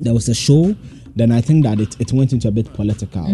there 0.00 0.12
was 0.12 0.28
a 0.28 0.34
show. 0.34 0.74
Then 1.14 1.32
I 1.32 1.40
think 1.40 1.64
that 1.64 1.80
it, 1.80 2.00
it 2.00 2.12
went 2.12 2.32
into 2.32 2.48
a 2.48 2.50
bit 2.50 2.72
political. 2.72 3.24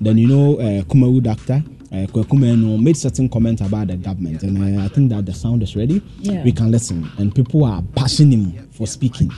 Then 0.00 0.18
you 0.18 0.28
know, 0.28 0.54
uh, 0.58 0.82
Kumawood 0.82 1.22
doctor. 1.24 1.62
Uh, 1.92 2.06
Kwaku 2.08 2.36
Manu 2.40 2.76
made 2.76 2.96
certain 2.96 3.28
comments 3.28 3.62
about 3.62 3.86
the 3.86 3.96
government, 3.96 4.42
and 4.42 4.80
uh, 4.80 4.82
I 4.84 4.88
think 4.88 5.10
that 5.10 5.26
the 5.26 5.32
sound 5.32 5.62
is 5.62 5.76
ready. 5.76 6.02
Yeah. 6.18 6.42
We 6.42 6.50
can 6.50 6.72
listen, 6.72 7.08
and 7.18 7.32
people 7.32 7.64
are 7.64 7.82
bashing 7.82 8.32
him 8.32 8.68
for 8.72 8.88
speaking. 8.88 9.30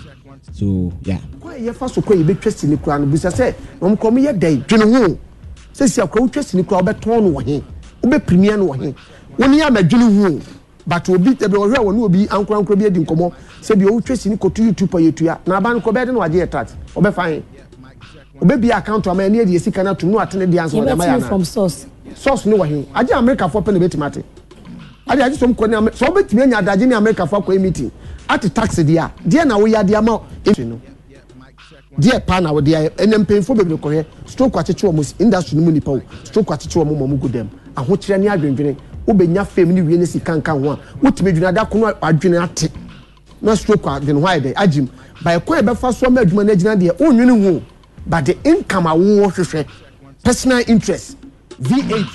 So 0.52 0.90
yeah, 1.02 1.18
kwan 1.40 1.54
a 1.56 1.58
yɛfa 1.58 1.90
so 1.90 2.00
kɔ 2.00 2.14
yɛbɛtwa 2.22 2.50
sini 2.52 2.76
kora 2.82 2.98
no 2.98 3.06
bisa 3.06 3.30
sɛ 3.30 3.54
ɔm 3.80 3.96
kɔ 3.96 4.08
yɛ 4.24 4.32
dɛn 4.38 4.66
dwene 4.66 4.84
ho 4.92 5.18
sɛsi 5.74 6.02
akora 6.02 6.22
wotwa 6.24 6.42
sini 6.42 6.62
kora 6.66 6.82
wobɛtɔn 6.82 7.22
no 7.22 7.30
wɔ 7.38 7.42
he 7.44 7.62
wobɛpirimia 8.02 8.56
no 8.58 8.66
wɔ 8.68 8.82
he 8.84 8.94
wo 9.38 9.46
ne 9.48 9.56
yɛ 9.58 9.66
amadwene 9.68 10.06
ho 10.16 10.40
but 10.86 11.08
obi 11.08 11.30
ebi 11.30 11.56
ɔhwɛ 11.56 11.78
wɔn 11.78 12.02
obi 12.04 12.26
ankora 12.28 12.58
ankora 12.60 12.76
bi 12.78 12.84
edi 12.86 13.00
nkɔmɔ 13.00 13.32
sɛbi 13.62 13.86
owu 13.88 14.00
twɛ 14.00 14.16
si 14.16 14.28
ni 14.28 14.36
kotu 14.36 14.62
youtube 14.64 14.88
pɔ 14.90 15.00
yetua 15.12 15.38
na 15.46 15.56
aban 15.58 15.80
kɔ 15.80 15.92
bɛɛ 15.92 16.06
de 16.06 16.12
na 16.12 16.18
wagye 16.20 16.40
yɛ 16.44 16.48
tat 16.50 16.68
ɔbɛ 16.94 17.12
fa 17.12 17.28
yin 17.30 17.42
ɔbɛ 18.40 18.60
bi 18.60 18.70
account 18.70 19.06
ama 19.08 19.22
ɛni 19.22 19.40
edi 19.40 19.56
esi 19.56 19.72
kan 19.72 19.86
atum 19.86 20.10
no 20.10 20.18
atene 20.18 20.46
di 20.50 20.56
ansa 20.58 20.76
ɔdama 20.76 21.04
yana 21.04 21.44
source. 21.44 22.46
Ni 22.46 22.54
wɔhin 22.56 22.84
agye 22.94 23.12
america 23.18 23.44
fɔ 23.48 23.62
pɛn 23.64 23.76
ebetumi 23.76 24.06
ate 24.06 24.24
adi 25.08 25.22
agye 25.22 25.36
sɔm 25.36 25.54
kɔ 25.54 25.68
ni 25.68 25.74
ame 25.76 25.88
sɔ 25.90 26.06
ɔbɛtumi 26.08 26.42
enya 26.44 26.58
adagye 26.62 26.86
ni 26.86 26.94
america 26.94 27.22
fɔ 27.26 27.42
akɔ 27.42 27.56
emiti. 27.56 27.90
Ati 28.28 28.50
taxi 28.50 28.84
dia 28.84 29.10
deɛ 29.26 29.44
na 29.46 29.56
woyɛ 29.58 29.76
adi 29.78 29.94
ama 29.94 30.20
efi 30.44 30.64
no. 30.66 30.80
Deɛ 31.98 32.20
paa 32.26 32.40
na 32.40 32.52
wɔde 32.52 32.68
ayɛ 32.76 32.90
ɛnɛ 32.96 33.16
mpanyinfo 33.24 33.54
bebree 33.56 33.76
kɔhɛ 33.78 34.04
stroke 34.26 34.52
akyekyere 34.54 34.92
wɔn 34.92 35.14
industry 35.20 35.56
no 35.58 35.64
mu 35.64 35.72
nipa 35.72 35.90
o 35.90 36.00
stroke 36.24 36.46
akyekyere 36.50 36.84
wɔn 36.84 36.86
mu 36.86 37.06
ma 37.06 37.14
wɔn 37.14 37.18
gu 37.20 37.28
dɛm 37.28 37.46
ahokyerɛ 37.76 38.20
ne 38.20 38.26
adwendwene 38.28 38.76
wobɛnya 39.06 39.46
fam 39.46 39.72
ne 39.72 39.80
wie 39.82 39.96
ne 39.96 40.04
sika 40.06 40.36
nka 40.36 40.52
ho 40.52 40.70
a 40.72 40.78
wotumi 41.02 41.30
adwene 41.30 41.48
ade 41.48 41.58
akono 41.60 41.92
adwene 42.00 42.42
ate. 42.42 42.70
Na 43.42 43.54
stroke 43.54 43.86
ade 43.86 44.06
ne 44.06 44.20
ho 44.20 44.26
ayɛ 44.26 44.40
dɛ 44.40 44.52
agye 44.56 44.80
mu. 44.82 44.88
Baayɛ 45.22 45.44
kwan 45.44 45.60
yɛ 45.60 45.72
bɛfa 45.72 45.94
so 45.94 46.06
ama 46.06 46.20
adwuma 46.20 46.44
no 46.44 46.52
agyina 46.52 46.76
deɛ 46.76 46.96
ɔnwene 46.98 47.44
ho. 47.44 47.62
But 48.06 48.26
the 48.26 48.36
income 48.44 48.86
a 48.86 48.90
wowɔ 48.90 49.32
hwehwɛ 49.32 49.66
personal 50.22 50.62
interest 50.66 51.16
v8 51.60 52.06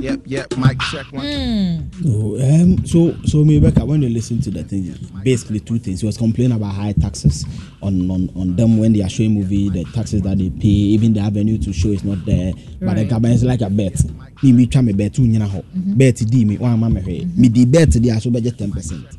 Yep, 0.00 0.20
yep, 0.26 0.56
mic 0.58 0.78
check 0.90 1.06
one. 1.10 1.90
Oh, 2.06 2.36
um, 2.40 2.84
so 2.86 3.14
so 3.24 3.42
Rebecca, 3.42 3.84
when 3.84 4.02
you 4.02 4.08
listen 4.08 4.40
to 4.42 4.50
the 4.50 4.62
thing, 4.62 4.94
basically 5.24 5.60
two 5.60 5.78
things. 5.78 6.00
He 6.00 6.06
was 6.06 6.16
complaining 6.18 6.56
about 6.56 6.74
high 6.74 6.92
taxes 6.92 7.44
on, 7.82 8.10
on, 8.10 8.30
on 8.36 8.56
them 8.56 8.78
when 8.78 8.92
they 8.92 9.02
are 9.02 9.08
showing 9.08 9.32
movie, 9.34 9.70
the 9.70 9.84
taxes 9.94 10.22
that 10.22 10.38
they 10.38 10.50
pay, 10.50 10.68
even 10.68 11.14
the 11.14 11.20
avenue 11.20 11.58
to 11.58 11.72
show 11.72 11.88
is 11.88 12.04
not 12.04 12.24
there. 12.26 12.52
But 12.80 12.96
the 12.96 13.04
government 13.04 13.34
is 13.36 13.44
like 13.44 13.62
a 13.62 13.70
bet. 13.70 14.00
Me 14.42 14.52
me 14.52 14.66
try 14.66 14.82
me 14.82 14.92
bet 14.92 15.14
two 15.14 15.22
nyina 15.22 15.48
ho. 15.48 15.64
Bet 15.74 16.16
di 16.16 16.44
me 16.44 16.58
one 16.58 16.78
mama 16.78 17.00
hwe. 17.00 17.34
Me 17.36 17.48
di 17.48 17.64
bet 17.64 17.90
di 17.90 18.10
aso 18.10 18.30
budget 18.32 18.56
10%. 18.58 19.16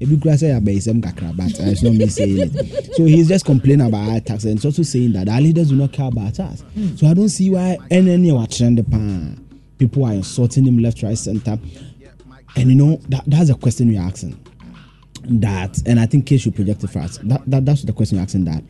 Ebi 0.00 0.22
kura 0.22 0.38
say 0.38 0.50
abai 0.50 0.80
sem 0.80 1.02
kakra 1.02 1.36
but 1.36 1.46
uh, 1.60 1.70
it's 1.70 1.82
not 1.82 1.92
me 1.92 2.06
saying 2.06 2.38
it. 2.54 2.84
So 2.94 3.04
he's 3.04 3.28
just 3.28 3.44
complaining 3.44 3.86
about 3.86 4.04
high 4.04 4.20
taxes 4.20 4.44
and 4.46 4.56
it's 4.56 4.64
also 4.64 4.82
saying 4.82 5.12
that 5.14 5.28
our 5.28 5.40
leaders 5.40 5.70
do 5.70 5.76
not 5.76 5.92
care 5.92 6.06
about 6.06 6.38
us. 6.38 6.62
So 6.96 7.06
I 7.08 7.14
don't 7.14 7.28
see 7.28 7.50
why 7.50 7.78
any 7.90 8.30
wa 8.30 8.46
trend 8.46 8.88
pan. 8.90 9.47
People 9.78 10.04
are 10.04 10.12
insulting 10.12 10.66
him 10.66 10.78
left, 10.78 11.02
right, 11.02 11.16
center. 11.16 11.58
And 12.56 12.70
you 12.70 12.74
know, 12.74 12.96
that, 13.08 13.24
that's 13.26 13.50
a 13.50 13.54
question 13.54 13.90
you're 13.92 14.02
asking. 14.02 14.38
That, 15.24 15.80
and 15.86 16.00
I 16.00 16.06
think 16.06 16.26
Kay 16.26 16.38
should 16.38 16.54
project 16.54 16.82
it 16.84 16.90
first. 16.90 17.26
That, 17.28 17.42
that, 17.46 17.64
that's 17.64 17.82
the 17.82 17.92
question 17.92 18.16
you're 18.16 18.24
asking 18.24 18.44
that. 18.46 18.64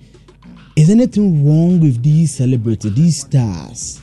Is 0.77 0.91
anything 0.91 1.47
wrong 1.47 1.81
with 1.81 2.03
these 2.03 2.35
celebrities, 2.35 2.95
these 2.95 3.21
stars, 3.21 4.00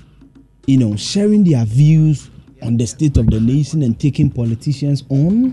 you 0.66 0.78
know, 0.78 0.96
sharing 0.96 1.44
their 1.44 1.66
views 1.66 2.30
on 2.62 2.78
the 2.78 2.86
state 2.86 3.18
of 3.18 3.28
the 3.28 3.40
nation 3.40 3.82
and 3.82 4.00
taking 4.00 4.30
politicians 4.30 5.04
on? 5.10 5.52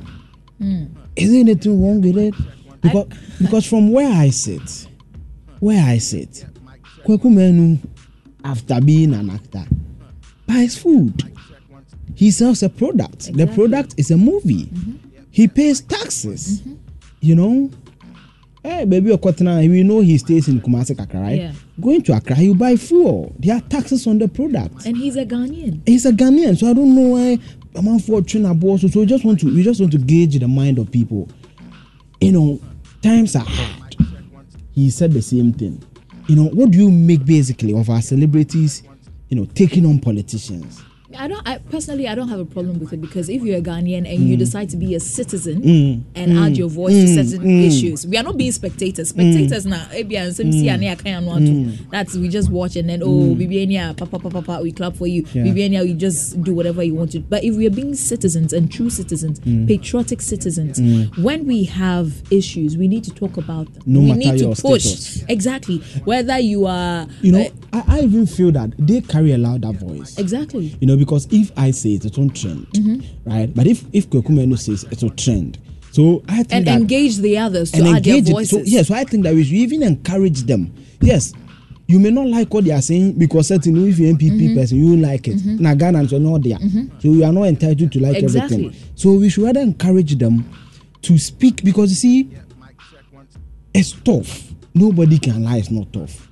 Hmm. 0.59 0.85
Is 1.17 1.31
there 1.31 1.41
anything 1.41 1.83
wrong 1.83 2.01
with 2.01 2.17
it? 2.17 2.35
Because, 2.81 3.07
because 3.41 3.67
from 3.67 3.93
where 3.93 4.11
I 4.11 4.31
sit, 4.31 4.89
where 5.61 5.85
I 5.85 5.99
sit, 5.99 6.47
Kwaku 7.05 7.25
Manu, 7.33 7.79
after 8.45 8.81
being 8.81 9.15
an 9.15 9.31
actor, 9.31 9.65
buys 10.53 10.79
food. 10.79 11.23
He 12.15 12.31
sells 12.31 12.63
a 12.63 12.69
product. 12.69 13.33
The 13.35 13.47
product 13.47 13.95
is 13.97 14.11
a 14.11 14.17
movie. 14.17 14.67
Mm-hmm. 14.67 15.25
He 15.31 15.49
pays 15.49 15.81
taxes. 15.81 16.61
Mm-hmm. 16.61 16.75
You 17.21 17.35
know? 17.35 17.71
Hey, 18.63 18.85
baby, 18.85 19.11
Okotana, 19.11 19.69
we 19.69 19.83
know 19.83 20.01
he 20.01 20.19
stays 20.19 20.47
in 20.47 20.61
Kumasi 20.61 21.01
Accra, 21.03 21.21
right? 21.21 21.41
Yeah. 21.41 21.53
Going 21.81 22.03
to 22.03 22.13
Accra, 22.17 22.37
you 22.37 22.55
buy 22.55 22.77
fuel. 22.77 23.35
There 23.39 23.57
are 23.57 23.61
taxes 23.61 24.07
on 24.07 24.19
the 24.19 24.29
product. 24.29 24.87
And 24.87 24.97
he's 24.97 25.17
a 25.17 25.25
Ghanaian. 25.27 25.81
He's 25.87 26.07
a 26.07 26.13
Ghanaian, 26.13 26.57
so 26.57 26.71
I 26.71 26.75
don't 26.75 26.95
know 26.95 27.09
why 27.09 27.39
a 27.75 27.83
man 27.83 27.99
for 27.99 28.23
trainer 28.23 28.55
boss. 28.55 28.83
So 28.83 29.01
we 29.01 29.07
just 29.07 29.25
want 29.25 29.41
to 29.41 29.53
we 29.53 29.63
just 29.65 29.81
want 29.81 29.91
to 29.93 29.99
gauge 29.99 30.39
the 30.39 30.47
mind 30.47 30.79
of 30.79 30.93
people. 30.93 31.29
You 32.21 32.33
know, 32.33 32.61
times 33.03 33.35
are 33.35 33.45
hard. 33.45 33.97
He 34.75 34.91
said 34.91 35.13
the 35.13 35.23
same 35.23 35.53
thing. 35.53 35.83
You 36.29 36.37
know, 36.37 36.45
what 36.51 36.71
do 36.71 36.79
you 36.79 36.91
make 36.91 37.25
basically 37.25 37.75
of 37.75 37.91
our 37.91 38.01
celebrities, 38.01 38.85
you 39.33 39.41
know, 39.41 39.47
taking 39.55 39.87
on 39.87 39.99
politicians? 39.99 40.83
I 41.19 41.28
don't. 41.28 41.47
I 41.49 41.59
personally, 41.59 42.09
I 42.09 42.14
don't 42.14 42.28
have 42.28 42.40
a 42.40 42.45
problem 42.45 42.78
with 42.78 42.92
it 42.92 43.00
because 43.00 43.28
if 43.28 43.42
you're 43.42 43.59
a 43.59 43.62
Ghanaian 43.62 44.09
and 44.09 44.19
mm. 44.21 44.26
you 44.26 44.37
decide 44.37 44.71
to 44.71 44.76
be 44.76 44.95
a 44.95 45.00
citizen 45.00 45.62
mm. 45.62 46.02
and 46.14 46.33
mm. 46.33 46.47
add 46.47 46.57
your 46.57 46.69
voice 46.69 46.95
to 46.95 47.04
mm. 47.07 47.14
certain 47.31 47.47
mm. 47.47 47.66
issues, 47.66 48.07
we 48.07 48.16
are 48.16 48.23
not 48.23 48.37
being 48.37 48.52
spectators. 48.52 49.11
Spectators 49.11 49.66
now, 49.66 49.85
mm. 49.87 51.90
that's 51.90 52.14
we 52.14 52.28
just 52.28 52.50
watch 52.50 52.76
and 52.76 52.88
then 52.88 53.02
oh, 53.02 53.35
Bibiania, 53.35 53.97
papa, 53.97 54.19
papa, 54.19 54.42
papa, 54.42 54.61
we 54.62 54.73
clap 54.73 54.97
for 54.97 55.07
you. 55.07 55.23
Yeah. 55.33 55.42
Bibiania, 55.45 55.83
we 55.83 55.95
just 55.95 56.42
do 56.42 56.54
whatever 56.54 56.83
you 56.83 56.95
want 56.95 57.12
to. 57.12 57.21
But 57.21 57.45
if 57.45 57.57
we 57.57 57.66
are 57.66 57.71
being 57.71 57.95
citizens 57.95 58.52
and 58.52 58.71
true 58.73 58.90
citizens, 58.90 59.40
patriotic 59.66 60.21
citizens, 60.21 60.81
when 61.19 61.47
we 61.47 61.64
have 61.64 62.23
issues, 62.33 62.76
we 62.76 62.88
need 62.88 63.04
to 63.04 63.14
talk 63.14 63.37
about 63.37 63.73
them. 63.73 63.83
No 63.87 64.00
we 64.00 64.12
need 64.12 64.38
to 64.38 64.49
push 64.61 64.85
status. 64.85 65.25
exactly 65.28 65.78
whether 66.04 66.38
you 66.38 66.66
are. 66.66 67.07
You 67.21 67.33
know, 67.33 67.47
uh, 67.73 67.83
I, 67.88 67.99
I 67.99 68.00
even 68.00 68.26
feel 68.26 68.52
that 68.52 68.73
they 68.78 69.00
carry 69.00 69.33
a 69.33 69.38
louder 69.38 69.73
voice. 69.73 70.19
Exactly. 70.19 70.76
You 70.81 70.87
know, 70.87 70.97
because 71.05 71.27
if 71.33 71.51
I 71.57 71.73
say 71.73 71.95
it, 71.95 72.05
it 72.05 72.17
won't 72.17 72.37
trend, 72.37 72.69
mm-hmm. 72.69 73.29
right? 73.29 73.53
But 73.53 73.67
if 73.67 73.85
if 73.93 74.09
Kwaku 74.09 74.31
Manu 74.31 74.55
says 74.57 74.85
it 74.85 75.03
will 75.03 75.11
trend. 75.11 75.59
So 75.91 76.23
I 76.29 76.37
think 76.45 76.53
and 76.53 76.67
that, 76.69 76.79
engage 76.81 77.17
the 77.17 77.39
others 77.39 77.73
to 77.73 77.83
add 77.89 78.05
their 78.05 78.23
voices. 78.23 78.53
It. 78.53 78.67
So, 78.67 78.77
yeah, 78.77 78.83
so 78.83 78.95
I 78.95 79.03
think 79.03 79.25
that 79.25 79.35
we 79.35 79.43
should 79.43 79.55
even 79.55 79.83
encourage 79.83 80.43
them. 80.43 80.73
Yes, 81.01 81.33
you 81.89 81.99
may 81.99 82.11
not 82.11 82.29
like 82.29 82.55
what 82.55 82.65
they 82.65 82.71
are 82.71 82.81
saying 82.81 83.15
because 83.19 83.49
certainly 83.49 83.91
if 83.91 83.99
you're 83.99 84.15
NPP 84.15 84.31
mm-hmm. 84.41 84.55
person, 84.55 84.79
you 84.79 84.97
like 84.97 85.27
it. 85.27 85.39
Mm-hmm. 85.39 85.61
Now 85.61 85.71
are 85.73 86.21
not 86.21 86.43
there, 86.45 86.59
mm-hmm. 86.59 86.99
so 87.01 87.09
you 87.09 87.25
are 87.25 87.33
not 87.33 87.43
entitled 87.49 87.91
to 87.91 88.01
like 88.01 88.17
exactly. 88.23 88.67
everything. 88.67 88.91
So 88.95 89.15
we 89.15 89.29
should 89.29 89.43
rather 89.43 89.61
encourage 89.61 90.15
them 90.17 90.49
to 91.03 91.19
speak 91.19 91.65
because 91.65 91.91
you 91.91 91.97
see, 91.97 92.37
it's 93.75 93.91
tough. 93.91 94.53
Nobody 94.73 95.19
can 95.19 95.43
lie. 95.43 95.57
It's 95.57 95.71
not 95.73 95.93
tough 95.93 96.29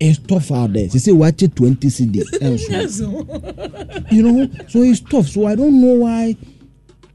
it's 0.00 0.18
tough 0.18 0.50
out 0.50 0.72
there. 0.72 0.86
They 0.86 0.98
say 0.98 1.12
watch 1.12 1.42
it 1.42 1.54
20 1.56 1.88
CD. 1.88 2.18
you 4.10 4.22
know, 4.22 4.50
so 4.68 4.82
it's 4.82 5.00
tough. 5.00 5.26
So 5.28 5.46
I 5.46 5.54
don't 5.54 5.80
know 5.80 5.94
why. 5.94 6.36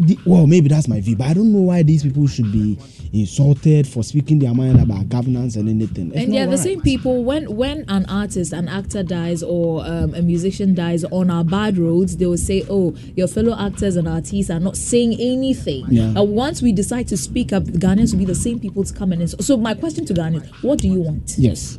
The, 0.02 0.18
well, 0.26 0.48
maybe 0.48 0.70
that's 0.70 0.88
my 0.88 1.02
view, 1.02 1.18
but 1.18 1.28
I 1.28 1.34
don't 1.34 1.52
know 1.52 1.60
why 1.60 1.84
these 1.84 2.04
people 2.04 2.26
should 2.26 2.54
be 2.54 2.80
insulted 3.12 3.88
for 3.88 4.04
speaking 4.04 4.40
their 4.40 4.54
mind 4.54 4.80
about 4.80 5.10
governance 5.10 5.56
and 5.56 5.68
anything. 5.68 6.08
It's 6.10 6.18
and 6.24 6.34
yeah, 6.34 6.42
right. 6.42 6.52
the 6.52 6.58
same 6.58 6.82
people 6.82 7.24
when 7.24 7.56
when 7.56 7.84
an 7.90 8.06
artist, 8.06 8.54
an 8.54 8.68
actor 8.68 9.04
dies 9.04 9.44
or 9.44 9.86
um, 9.86 10.14
a 10.14 10.22
musician 10.22 10.74
dies 10.74 11.04
on 11.06 11.30
our 11.30 11.44
bad 11.44 11.78
roads, 11.78 12.18
they 12.18 12.26
will 12.26 12.38
say, 12.38 12.66
"Oh, 12.70 12.96
your 13.16 13.28
fellow 13.28 13.58
actors 13.60 13.96
and 13.96 14.08
artists 14.08 14.50
are 14.50 14.60
not 14.60 14.78
saying 14.78 15.14
anything." 15.20 15.86
Yeah. 15.90 16.04
And 16.16 16.32
once 16.34 16.62
we 16.62 16.72
decide 16.72 17.08
to 17.10 17.18
speak 17.18 17.52
up, 17.52 17.66
the 17.66 17.78
Ghanaians 17.78 18.14
will 18.14 18.20
be 18.20 18.26
the 18.26 18.36
same 18.36 18.60
people 18.60 18.84
to 18.84 18.94
come 18.94 19.12
in. 19.14 19.28
So 19.28 19.58
my 19.58 19.74
question 19.74 20.06
to 20.06 20.14
Ghanaians: 20.14 20.48
What 20.64 20.80
do 20.80 20.88
you 20.88 21.02
want? 21.02 21.36
Yes. 21.38 21.78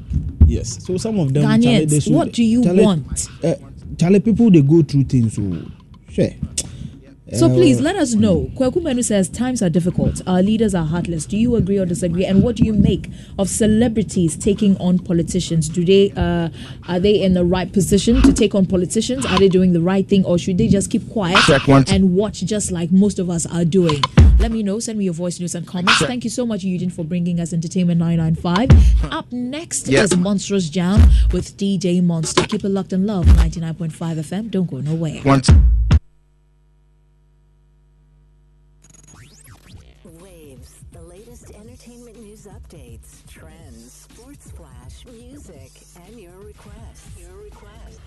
Yes. 0.51 0.85
So 0.85 0.97
some 0.97 1.19
of 1.21 1.33
them. 1.33 1.45
Ghanaians, 1.45 2.13
what 2.13 2.33
do 2.33 2.43
you 2.43 2.65
Charlie, 2.65 2.85
want? 2.85 3.29
Uh, 3.45 3.55
Charlie, 3.97 4.19
people 4.19 4.51
they 4.51 4.63
go 4.63 4.83
through 4.83 5.05
things. 5.05 5.37
So, 5.37 5.43
sure. 6.11 6.31
So 7.33 7.47
uh, 7.47 7.51
please 7.51 7.81
let 7.81 7.97
us 7.97 8.14
know. 8.14 8.51
Kwaku 8.57 8.83
Manu 8.83 9.03
says 9.03 9.29
times 9.29 9.62
are 9.62 9.71
difficult. 9.71 10.21
Our 10.27 10.43
leaders 10.43 10.75
are 10.75 10.85
heartless. 10.85 11.27
Do 11.27 11.37
you 11.37 11.55
agree 11.57 11.79
or 11.79 11.87
disagree? 11.87 12.25
And 12.25 12.43
what 12.43 12.57
do 12.57 12.64
you 12.64 12.73
make 12.73 13.09
of 13.38 13.49
celebrities 13.49 14.37
taking 14.37 14.77
on 14.79 14.99
politicians? 14.99 15.69
Do 15.69 15.85
they 15.85 16.12
uh, 16.16 16.49
are 16.88 16.99
they 16.99 17.23
in 17.23 17.35
the 17.35 17.45
right 17.45 17.73
position 17.73 18.21
to 18.23 18.33
take 18.33 18.55
on 18.55 18.66
politicians? 18.66 19.25
Are 19.27 19.38
they 19.38 19.49
doing 19.49 19.73
the 19.73 19.81
right 19.81 20.09
thing, 20.09 20.25
or 20.25 20.38
should 20.38 20.59
they 20.59 20.69
just 20.69 20.90
keep 20.90 21.09
quiet 21.11 21.38
and 21.90 22.14
watch 22.14 22.40
just 22.40 22.73
like 22.73 22.90
most 22.90 23.19
of 23.19 23.31
us 23.31 23.47
are 23.47 23.64
doing? 23.64 24.03
Let 24.40 24.51
me 24.51 24.62
know. 24.62 24.81
Send 24.81 24.99
me 24.99 25.05
your 25.05 25.14
voice 25.14 25.38
notes 25.38 25.55
and 25.55 25.66
comments. 25.66 25.99
Check. 25.99 26.09
Thank 26.09 26.25
you 26.25 26.31
so 26.31 26.47
much, 26.47 26.64
Eugene, 26.64 26.88
for 26.90 27.05
bringing 27.05 27.40
us 27.40 27.53
Entertainment 27.53 28.01
995. 28.01 29.12
Up 29.12 29.31
next 29.31 29.87
yep. 29.87 30.05
is 30.05 30.16
Monstrous 30.16 30.71
Jam 30.71 30.99
with 31.31 31.57
DJ 31.59 32.03
Monster. 32.03 32.47
Keep 32.47 32.64
it 32.64 32.71
locked 32.71 32.95
and 32.95 33.07
love 33.07 33.27
99.5 33.27 33.90
FM. 33.93 34.51
Don't 34.51 34.71
go 34.71 34.79
nowhere. 34.79 35.21
One, 40.18 40.31
latest 41.31 41.51
entertainment 41.51 42.18
news 42.20 42.46
updates, 42.46 43.25
trends, 43.29 43.92
sports 43.92 44.51
flash, 44.51 45.05
music, 45.07 45.70
and 46.07 46.18
your 46.18 46.37
request. 46.38 47.07
Your 47.18 47.37
request. 47.44 48.01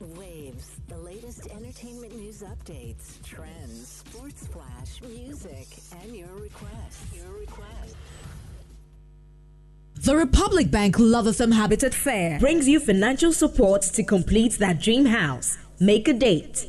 Waves, 0.00 0.70
the 0.88 0.98
latest 0.98 1.46
entertainment 1.46 2.14
news 2.14 2.42
updates, 2.42 3.22
trends, 3.24 3.88
sports 3.88 4.46
flash, 4.48 5.00
music, 5.02 5.66
and 6.02 6.14
your 6.14 6.34
requests. 6.34 7.02
Your 7.14 7.32
requests. 7.38 7.94
The 10.02 10.16
Republic 10.16 10.70
Bank 10.70 10.96
Lovatham 10.96 11.52
Habitat 11.52 11.94
Fair 11.94 12.38
brings 12.38 12.68
you 12.68 12.80
financial 12.80 13.32
support 13.32 13.82
to 13.82 14.02
complete 14.02 14.58
that 14.58 14.80
dream 14.80 15.06
house. 15.06 15.56
Make 15.78 16.08
a 16.08 16.12
date. 16.12 16.66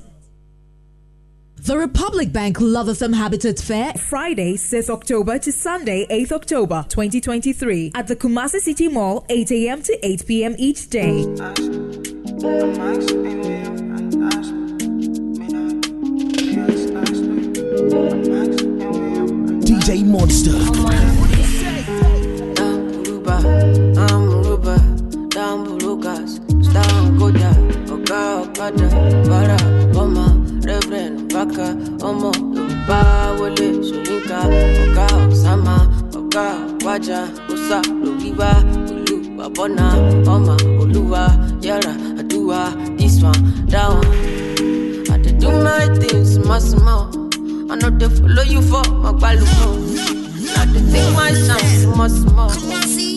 The 1.63 1.77
Republic 1.77 2.33
Bank 2.33 2.57
Lovatham 2.57 3.13
Habitat 3.13 3.59
Fair, 3.59 3.93
Friday, 3.93 4.55
6th 4.55 4.89
October 4.89 5.37
to 5.37 5.51
Sunday, 5.51 6.07
8th 6.07 6.31
October 6.31 6.85
2023, 6.89 7.91
at 7.93 8.07
the 8.07 8.15
Kumasi 8.15 8.59
City 8.59 8.87
Mall, 8.87 9.23
8 9.29 9.51
a.m. 9.51 9.81
to 9.83 9.99
8 10.05 10.25
p.m. 10.27 10.55
each 10.57 10.89
day. 10.89 11.23
DJ 19.61 20.03
Monster. 20.03 20.57
Ọ̀gá 27.95 28.21
ọ̀kadà, 28.43 28.87
bàrà, 29.29 29.57
bọ́mà, 29.93 30.25
Reverend, 30.67 31.20
Baka, 31.41 31.67
ọmọ 32.09 32.29
Yorùbá 32.55 32.99
wọlé 33.39 33.67
Ṣóyínká, 33.87 34.39
ọ̀gá 34.83 35.05
Ọ̀sámà, 35.31 35.75
ọ̀gá 36.19 36.45
Wájà, 36.85 37.19
Ọ̀sà 37.53 37.77
Lòríwá, 38.03 38.49
Olú 38.93 39.15
Bàbọ́nà, 39.37 39.85
ọmọ 40.33 40.53
Olúwa, 40.81 41.23
Yàrá, 41.67 41.93
Àdúrà, 42.19 42.61
this 42.97 43.15
one, 43.29 43.41
that 43.71 43.87
one. 43.97 44.11
I 45.13 45.17
dey 45.23 45.33
do 45.41 45.49
my 45.65 45.83
things, 46.01 46.27
small 46.35 46.61
small. 46.71 47.03
I 47.71 47.73
know 47.79 47.89
they 47.99 48.09
follow 48.17 48.43
you 48.53 48.61
for 48.69 48.83
my 49.03 49.11
balumo. 49.21 49.67
Now 50.43 50.65
they 50.65 50.81
think 50.81 51.15
my 51.15 51.29
shine 51.33 51.93
small 51.93 52.09
small. 52.09 52.51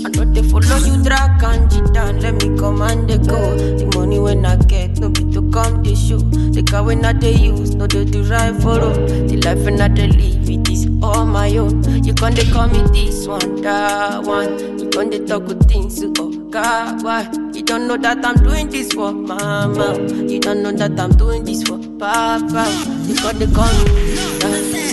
I 0.05 0.11
know 0.11 0.25
they 0.25 0.43
follow 0.43 0.77
you 0.85 1.03
drag 1.03 1.43
and 1.43 1.71
cheat 1.71 1.93
down. 1.95 2.21
Let 2.21 2.35
me 2.35 2.57
come 2.59 2.83
and 2.83 3.09
they 3.09 3.19
go. 3.19 3.57
The 3.57 3.91
money 3.97 4.19
when 4.19 4.45
I 4.45 4.57
get, 4.57 4.99
no 4.99 5.09
be 5.09 5.25
to 5.33 5.41
come 5.51 5.83
the 5.83 5.95
show. 5.97 6.19
The 6.19 6.63
car 6.63 6.85
when 6.85 7.05
I 7.05 7.13
they 7.15 7.33
use, 7.33 7.75
no 7.75 7.87
they 7.87 8.05
for 8.05 8.79
road. 8.79 9.09
The 9.29 9.41
life 9.45 9.65
when 9.65 9.81
I 9.81 9.89
they 9.89 10.09
live, 10.09 10.49
it 10.51 10.69
is 10.69 10.87
all 11.03 11.25
my 11.25 11.57
own. 11.57 12.05
You 12.05 12.13
can 12.15 12.35
they 12.35 12.45
call 12.51 12.69
me 12.69 12.83
this 12.93 13.27
one, 13.27 13.63
that 13.63 14.23
one. 14.25 14.79
You 14.79 14.91
can 14.91 15.11
they 15.11 15.25
talk 15.25 15.47
good 15.47 15.67
things, 15.69 16.03
oh 16.19 16.31
God, 16.51 17.03
why? 17.03 17.23
You 17.55 17.63
don't 17.63 17.89
know 17.89 17.97
that 17.97 18.25
I'm 18.25 18.37
doing 18.37 18.69
this 18.69 18.93
for 18.93 19.13
mama. 19.13 19.99
You 20.11 20.39
don't 20.41 20.63
know 20.63 20.73
that 20.73 21.01
I'm 21.01 21.13
doing 21.17 21.45
this 21.45 21.63
for 21.63 21.79
papa. 21.99 22.69
You 23.07 23.17
got 23.17 23.37
the 23.37 23.51
call 23.55 23.73
me 23.73 24.25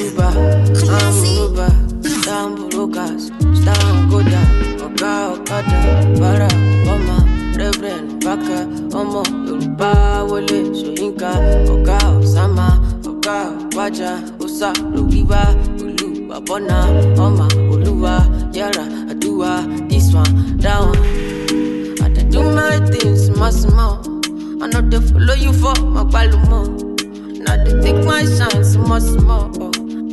Uber, 0.02 0.24
I'm 0.24 1.26
Uber, 1.26 1.70
Dambu 1.70 1.91
Lucas, 2.32 3.26
Stan 3.60 4.10
Goda, 4.10 4.42
Oga 4.80 5.34
Okada, 5.36 5.80
Bara, 6.18 6.48
Oma, 6.88 7.26
Reverend 7.58 8.24
Baka, 8.24 8.66
Omo, 8.96 9.22
Yoruba, 9.46 10.26
Wole, 10.30 10.72
Soyinka, 10.72 11.32
Oga 11.68 11.98
Osama, 12.22 12.80
Oga 13.04 13.52
Waja, 13.76 14.24
Osa, 14.42 14.72
Lugiba, 14.96 15.44
Ulu, 15.82 16.30
Babona, 16.30 16.88
Oma, 17.20 17.50
Oluwa, 17.70 18.56
Yara, 18.56 18.86
Adua, 19.12 19.90
this 19.90 20.14
one, 20.14 20.58
that 20.58 20.80
one. 20.80 20.98
I 22.02 22.24
do 22.30 22.44
my 22.44 22.80
things, 22.92 23.26
small, 23.26 23.52
small. 23.52 24.00
I 24.64 24.68
know 24.68 24.80
they 24.80 25.02
follow 25.02 25.34
you 25.34 25.52
for 25.52 25.76
my 25.84 26.06
balumo. 26.06 26.80
Now 27.44 27.62
they 27.62 27.92
take 27.92 28.06
my 28.06 28.24
shine 28.24 28.64
small, 28.64 29.02
small. 29.02 29.61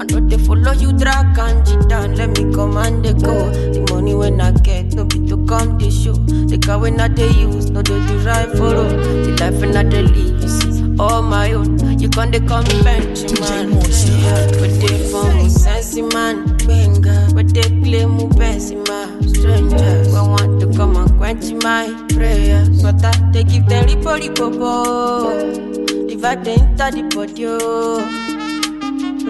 I 0.01 0.05
know 0.05 0.21
they 0.21 0.39
follow 0.39 0.73
you, 0.73 0.93
drag 0.93 1.39
and 1.39 1.67
cheat 1.67 1.89
down. 1.89 2.15
Let 2.15 2.31
me 2.31 2.53
come 2.55 2.77
and 2.77 3.05
they 3.05 3.15
go. 3.15 3.51
The 3.51 3.85
money 3.91 4.15
when 4.15 4.41
I 4.41 4.53
get, 4.53 4.95
no 4.95 5.05
be 5.05 5.27
to 5.29 5.37
come 5.47 5.79
the 5.79 5.91
show. 5.91 6.13
The 6.13 6.59
car 6.59 6.79
when 6.79 7.01
I 7.01 7.09
they 7.09 7.29
use, 7.31 7.71
no 7.71 7.83
they 7.83 7.99
do 8.07 8.19
right 8.21 8.49
for 8.57 8.75
road. 8.75 8.91
The 9.25 9.37
life 9.41 9.61
when 9.61 9.77
I 9.77 9.83
they 9.83 10.03
live, 10.03 10.43
you 10.43 10.49
see, 10.49 10.97
all 11.01 11.23
my 11.23 11.53
own. 11.53 11.99
You 11.99 12.09
can't 12.09 12.31
they 12.31 12.41
come 12.41 12.65
bench, 12.85 13.23
man. 13.41 13.73
Yeah, 13.73 14.47
but 14.61 14.71
they 14.81 14.99
for 15.11 15.25
me, 15.35 15.49
sensi 15.49 16.03
man, 16.03 16.47
benga. 16.59 17.35
But 17.35 17.53
they 17.53 17.63
claim 17.63 17.83
play 17.83 18.07
me 18.07 18.27
pessima, 18.39 19.09
strangers. 19.37 20.15
I 20.15 20.23
want 20.23 20.61
to 20.61 20.73
come 20.77 20.97
and 20.97 21.11
quench 21.19 21.53
my 21.65 21.91
prayers. 22.11 22.83
But 22.83 23.05
I, 23.05 23.31
they 23.33 23.43
give 23.45 23.67
them 23.67 23.87
ripo 23.87 24.17
ripo 24.19 25.69
vibe 26.19 26.45
they 26.45 26.55
enter 26.55 26.91
the 26.91 27.03
body, 27.15 27.47
oh. 27.47 28.38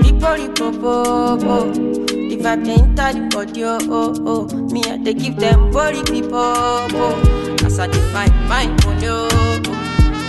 Ripo, 0.02 0.34
ripo, 0.36 0.70
po, 0.80 1.36
po. 1.38 1.56
The 1.72 2.36
vibe 2.36 2.64
they 2.64 2.74
enter 2.74 3.12
the 3.12 3.28
body, 3.32 3.64
oh, 3.64 3.78
oh, 3.90 4.14
oh. 4.26 4.56
Me, 4.72 4.82
I 4.84 4.96
they 4.98 5.14
give 5.14 5.36
them 5.36 5.70
body, 5.70 6.02
people, 6.04 6.34
oh. 6.34 7.56
As 7.64 7.78
I 7.78 7.86
define 7.86 8.32
my 8.48 8.66
money, 8.84 9.06
oh. 9.08 9.28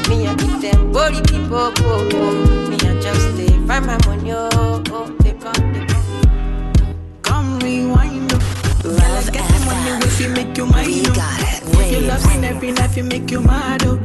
Me, 0.10 0.27
I 0.27 0.34
give 0.36 0.62
them 0.62 0.91
body 0.91 1.21
people, 1.21 1.71
oh, 1.75 2.10
oh. 2.13 2.69
Me, 2.69 2.75
I 2.75 2.99
just 3.01 3.21
stay 3.36 3.47
find 3.67 3.86
my 3.86 3.97
money, 4.05 4.32
oh, 4.34 4.49
oh. 4.89 5.08
They 5.21 5.34
come, 5.34 5.73
they 5.73 5.86
come. 5.86 7.21
Come 7.21 7.60
rewind. 7.60 8.32
oh. 8.34 8.39
Girl, 8.84 8.95
I 8.99 9.23
get 9.32 9.47
the 9.47 9.65
money 9.65 10.05
if 10.05 10.19
you 10.21 10.29
make 10.29 10.58
you 10.58 10.65
mine. 10.65 11.03
oh. 11.08 11.82
If 11.82 11.91
you 11.91 12.08
love 12.08 12.25
me 12.27 12.47
every 12.47 12.71
night, 12.71 12.95
you 12.97 13.03
make 13.03 13.29
you 13.32 13.41
mad. 13.41 13.84
Oh. 13.86 13.95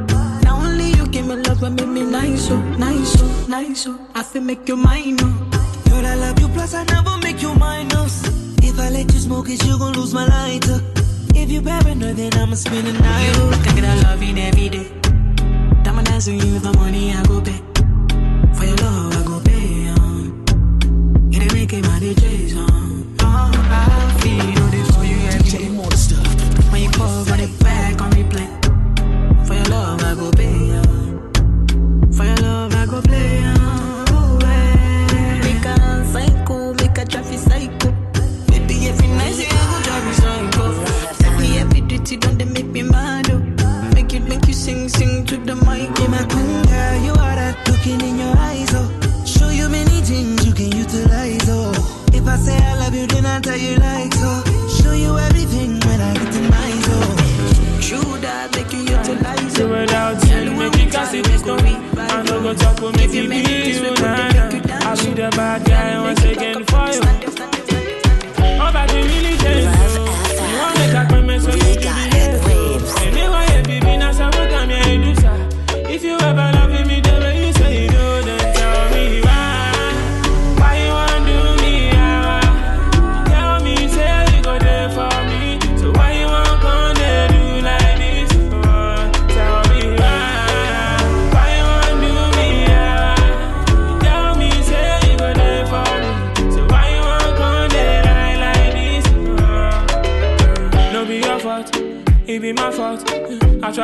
Now 0.42 0.57
only 0.61 0.90
you 0.92 1.07
give 1.09 1.27
me 1.27 1.37
love, 1.37 1.61
but 1.61 1.70
make 1.72 1.88
me 1.88 2.03
nice, 2.03 2.50
oh, 2.50 2.61
nice, 2.79 3.16
oh, 3.22 3.46
nice, 3.48 3.87
oh. 3.87 3.98
I 4.14 4.22
feel 4.22 4.42
make 4.42 4.68
you 4.68 4.77
mine, 4.77 5.16
oh. 5.20 5.54
Girl, 5.94 6.07
I 6.07 6.16
love 6.16 6.40
you, 6.40 6.48
plus 6.48 6.74
I 6.74 6.83
never 6.87 7.16
make 7.18 7.40
you 7.40 7.54
minus. 7.54 8.26
If 8.59 8.80
I 8.80 8.88
let 8.88 9.12
you 9.14 9.20
smoke 9.20 9.48
it, 9.48 9.64
you 9.64 9.78
gon' 9.78 9.92
lose 9.92 10.12
my 10.12 10.26
lighter. 10.26 10.80
If 11.37 11.52
you 11.52 11.62
paranoid, 11.62 12.16
then 12.16 12.35
I'ma 12.35 12.57
spend 12.57 12.88
the 12.88 12.94
night. 12.94 13.26
You 13.37 13.62
can 13.62 13.76
get 13.76 13.85
a 13.85 14.02
loving 14.02 14.37
every 14.37 14.68
day. 14.70 14.90
Diamond 15.85 16.09
dancing 16.09 16.40
you 16.40 16.59
the 16.59 16.72
money, 16.72 17.12
I 17.12 17.22
go 17.22 17.40
pay. 17.40 17.61
For 18.57 18.64
your 18.64 18.76
love, 18.78 19.16
I 19.18 19.22
go 19.22 19.40
pay. 19.44 19.87
Um. 19.94 20.44
You 21.30 21.38
didn't 21.38 21.54
make 21.54 21.72
it 21.72 21.87
my 21.87 22.00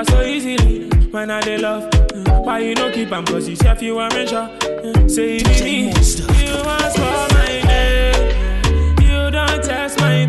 Try 0.00 0.14
so 0.14 0.22
easily 0.22 0.88
when 1.10 1.30
I 1.30 1.42
dey 1.42 1.58
love. 1.58 1.90
Mm, 1.90 2.44
why 2.46 2.60
you 2.60 2.74
no 2.74 2.90
keep 2.90 3.12
am? 3.12 3.26
Cause 3.26 3.46
mm, 3.46 3.54
you 3.56 3.56
you 3.82 3.98
are 3.98 4.08
sure. 4.26 4.48
Say 5.10 5.36
it 5.36 5.46
me. 5.62 5.88
You 5.88 6.54
want 6.64 6.94
for 6.94 7.26
my 7.36 7.60
name. 7.68 8.96
You 9.02 9.30
don't 9.30 9.62
test 9.62 10.00
my 10.00 10.24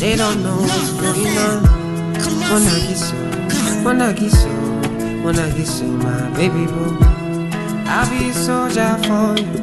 they 0.00 0.16
don't 0.16 0.42
know 0.42 0.56
what's 0.56 0.92
going 0.94 1.36
on. 1.36 1.62
Wanna 2.50 2.70
kiss 2.86 3.12
you, 3.12 3.84
wanna 3.84 4.14
kiss 4.14 4.44
you, 4.44 5.22
wanna 5.22 5.52
kiss 5.54 5.82
you, 5.82 5.88
my 5.88 6.30
baby 6.30 6.64
boo. 6.64 6.96
I'll 7.84 8.08
be 8.08 8.30
a 8.30 8.32
soldier 8.32 8.96
for 9.04 9.38
you. 9.38 9.60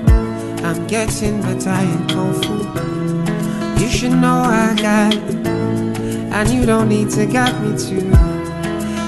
I'm 0.63 0.86
getting 0.86 1.41
better 1.41 1.71
in 1.71 2.08
kung 2.08 2.34
fu. 2.43 3.82
You 3.82 3.89
should 3.89 4.12
know 4.12 4.43
I 4.43 4.76
got 4.80 5.15
you, 5.15 5.41
and 6.32 6.50
you 6.50 6.67
don't 6.67 6.88
need 6.88 7.10
to 7.12 7.26
guide 7.26 7.60
me 7.63 7.76
too. 7.76 8.12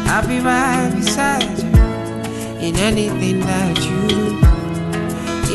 I'll 0.09 0.27
be 0.27 0.39
right 0.39 0.91
beside 0.95 1.43
you 1.59 1.69
in 2.59 2.75
anything 2.77 3.41
that 3.41 3.77
you 3.85 4.07
do. 4.07 4.48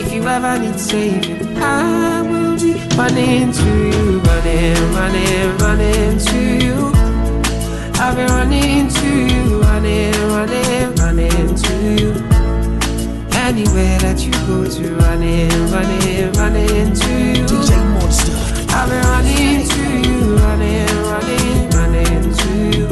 If 0.07 0.13
you 0.13 0.23
ever 0.29 0.59
need 0.59 0.79
saving, 0.79 1.57
I 1.57 2.21
will 2.21 2.61
be 2.61 2.75
running 2.95 3.53
to 3.53 3.71
you, 3.89 4.21
running, 4.21 4.77
running, 4.93 5.57
running 5.57 6.19
to 6.19 6.39
you. 6.63 6.93
I'll 7.95 8.15
be 8.15 8.25
running 8.25 8.89
to 8.89 9.09
you, 9.33 9.63
running, 9.63 10.13
running, 10.29 10.95
running 10.97 11.55
to 11.55 11.75
you. 11.99 12.11
Anywhere 13.33 13.99
that 14.01 14.21
you 14.21 14.33
go 14.47 14.69
to, 14.69 14.95
running, 14.97 15.49
running, 15.73 16.33
running 16.35 16.93
to 16.93 17.13
you. 17.39 17.47
I'll 18.77 18.87
be 18.87 18.97
running 19.09 19.67
to 19.67 19.85
you, 20.07 20.37
running, 20.37 20.87
running, 21.09 21.71
running 21.71 22.35
to 22.41 22.51
you. 22.77 22.87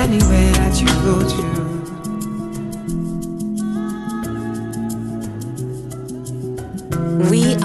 Anywhere 0.00 0.52
that 0.52 0.80
you 0.80 0.88
go 1.04 1.28
to. 1.28 1.43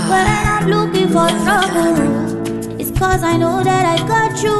When 0.09 0.25
I'm 0.27 0.67
looking 0.69 1.07
for 1.09 1.29
trouble, 1.43 2.79
it's 2.81 2.91
cause 2.97 3.23
I 3.23 3.37
know 3.37 3.63
that 3.63 3.85
I 3.85 3.97
got 4.07 4.41
you. 4.43 4.57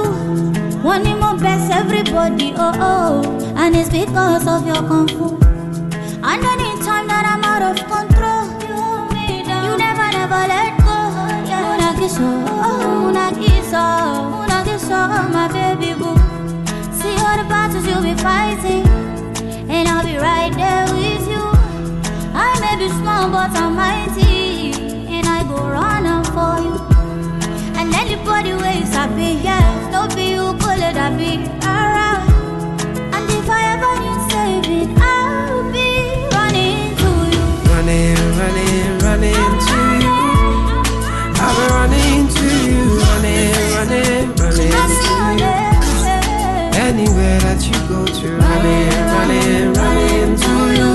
Wanting 0.84 1.20
my 1.20 1.36
best, 1.36 1.72
everybody, 1.72 2.54
oh 2.56 2.72
oh. 2.76 3.54
And 3.56 3.76
it's 3.76 3.90
because 3.90 4.48
of 4.48 4.66
your 4.66 4.84
kung 4.88 5.08
fu. 5.08 5.28
And 6.22 6.44
anytime 6.54 7.08
that 7.08 7.26
I'm 7.26 7.44
out 7.44 7.64
of 7.66 7.78
control, 7.94 8.46
you 8.68 8.76
hold 8.76 9.12
me 9.12 9.44
down. 9.44 9.66
You 9.66 9.78
never, 9.78 10.08
never 10.20 10.42
let 10.54 10.78
go. 10.86 10.98
Yeah. 11.50 11.76
Oh, 12.22 13.10
una 13.10 13.34
kiss, 13.34 13.70
my 15.34 15.48
baby 15.52 15.94
boo. 16.00 16.16
See 16.94 17.16
all 17.26 17.38
the 17.42 17.46
battles 17.50 17.86
you'll 17.88 18.04
be 18.04 18.14
fighting, 18.16 18.86
and 19.70 19.88
I'll 19.88 20.06
be 20.06 20.18
right 20.18 20.54
there 20.54 20.86
with 20.94 21.28
you. 21.28 21.46
I 22.34 22.54
may 22.62 22.76
be 22.78 22.90
small, 22.90 23.30
but 23.30 23.52
I'm 23.52 23.76
mighty, 23.76 23.99
for 26.34 26.56
you. 26.66 26.76
And 27.80 27.94
anybody 27.94 28.54
ways 28.54 28.94
I 28.96 29.08
be, 29.16 29.30
yes, 29.42 29.92
no 29.92 30.08
be 30.16 30.32
you, 30.36 30.54
pull 30.62 30.82
it, 30.90 30.98
I 31.06 31.10
be 31.20 31.32
alright. 31.66 32.26
And 33.16 33.26
if 33.38 33.48
I 33.50 33.62
ever 33.74 33.94
need 34.04 34.22
saving, 34.32 34.92
I'll 35.00 35.64
be 35.74 35.90
running 36.36 36.96
to 37.02 37.10
you. 37.34 37.46
Running, 37.74 38.20
running, 38.40 38.90
running 39.06 39.54
to 39.68 39.78
you. 40.06 40.18
I'll 41.44 41.56
be 41.58 41.66
running 41.78 42.24
to 42.38 42.48
you, 42.70 42.84
running, 43.06 43.54
running, 43.76 44.26
running 44.42 44.74
to 45.02 45.14
you. 45.42 45.54
Anywhere 46.90 47.40
that 47.46 47.60
you 47.68 47.78
go 47.88 48.06
to, 48.06 48.28
running, 48.38 48.90
running, 49.16 49.74
running 49.74 50.32
to 50.44 50.54
you. 50.78 50.92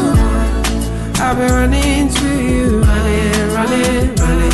I'll 1.22 1.34
be 1.34 1.46
running 1.52 2.08
to 2.08 2.28
you, 2.42 2.80
running, 2.80 3.34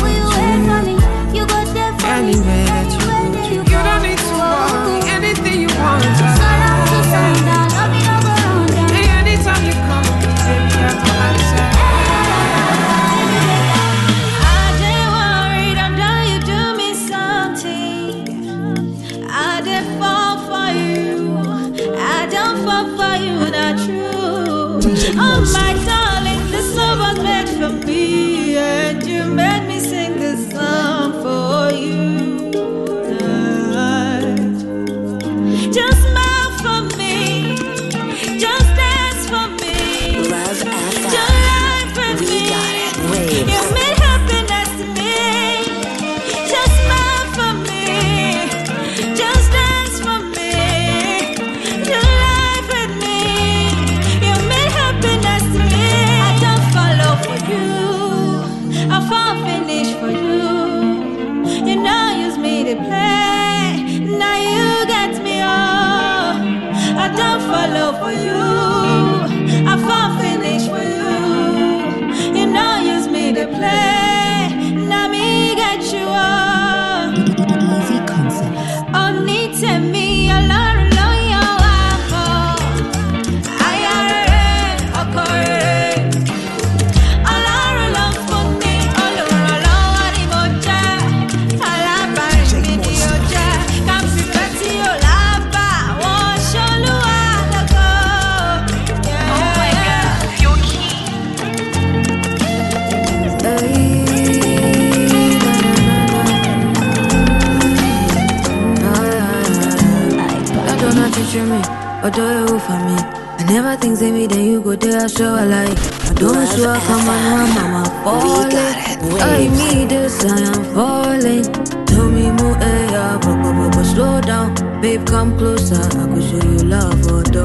I 111.21 111.23
don't 111.23 111.27
know 111.27 111.27
to 111.27 111.31
treat 111.31 111.43
me, 111.43 111.61
or 112.03 112.09
do 112.09 112.21
you 112.51 112.59
for 112.59 112.79
me? 112.81 112.97
I 113.37 113.43
never 113.47 113.75
think 113.75 113.97
say 113.97 114.11
me, 114.11 114.25
then 114.25 114.43
you 114.43 114.59
go 114.59 114.75
there, 114.75 115.07
show 115.07 115.35
I 115.35 115.45
like. 115.45 115.77
I 116.09 116.13
don't 116.15 116.47
show 116.49 116.67
I 116.67 116.79
come 116.79 117.09
on, 117.09 117.53
mama 117.53 117.83
falling. 118.03 119.21
I 119.21 119.47
me 119.49 119.85
this, 119.85 120.25
I 120.25 120.39
am 120.39 120.63
falling. 120.73 121.43
Tell 121.85 122.09
me 122.09 122.31
more, 122.31 122.57
eh, 122.57 122.91
yeah, 122.91 123.19
but, 123.21 123.37
but, 123.43 123.71
but, 123.71 123.83
slow 123.83 124.19
down, 124.21 124.81
babe, 124.81 125.05
come 125.05 125.37
closer. 125.37 125.75
I 125.75 126.07
could 126.11 126.23
show 126.23 126.49
you 126.49 126.57
love 126.67 127.05
or 127.11 127.21
do, 127.21 127.43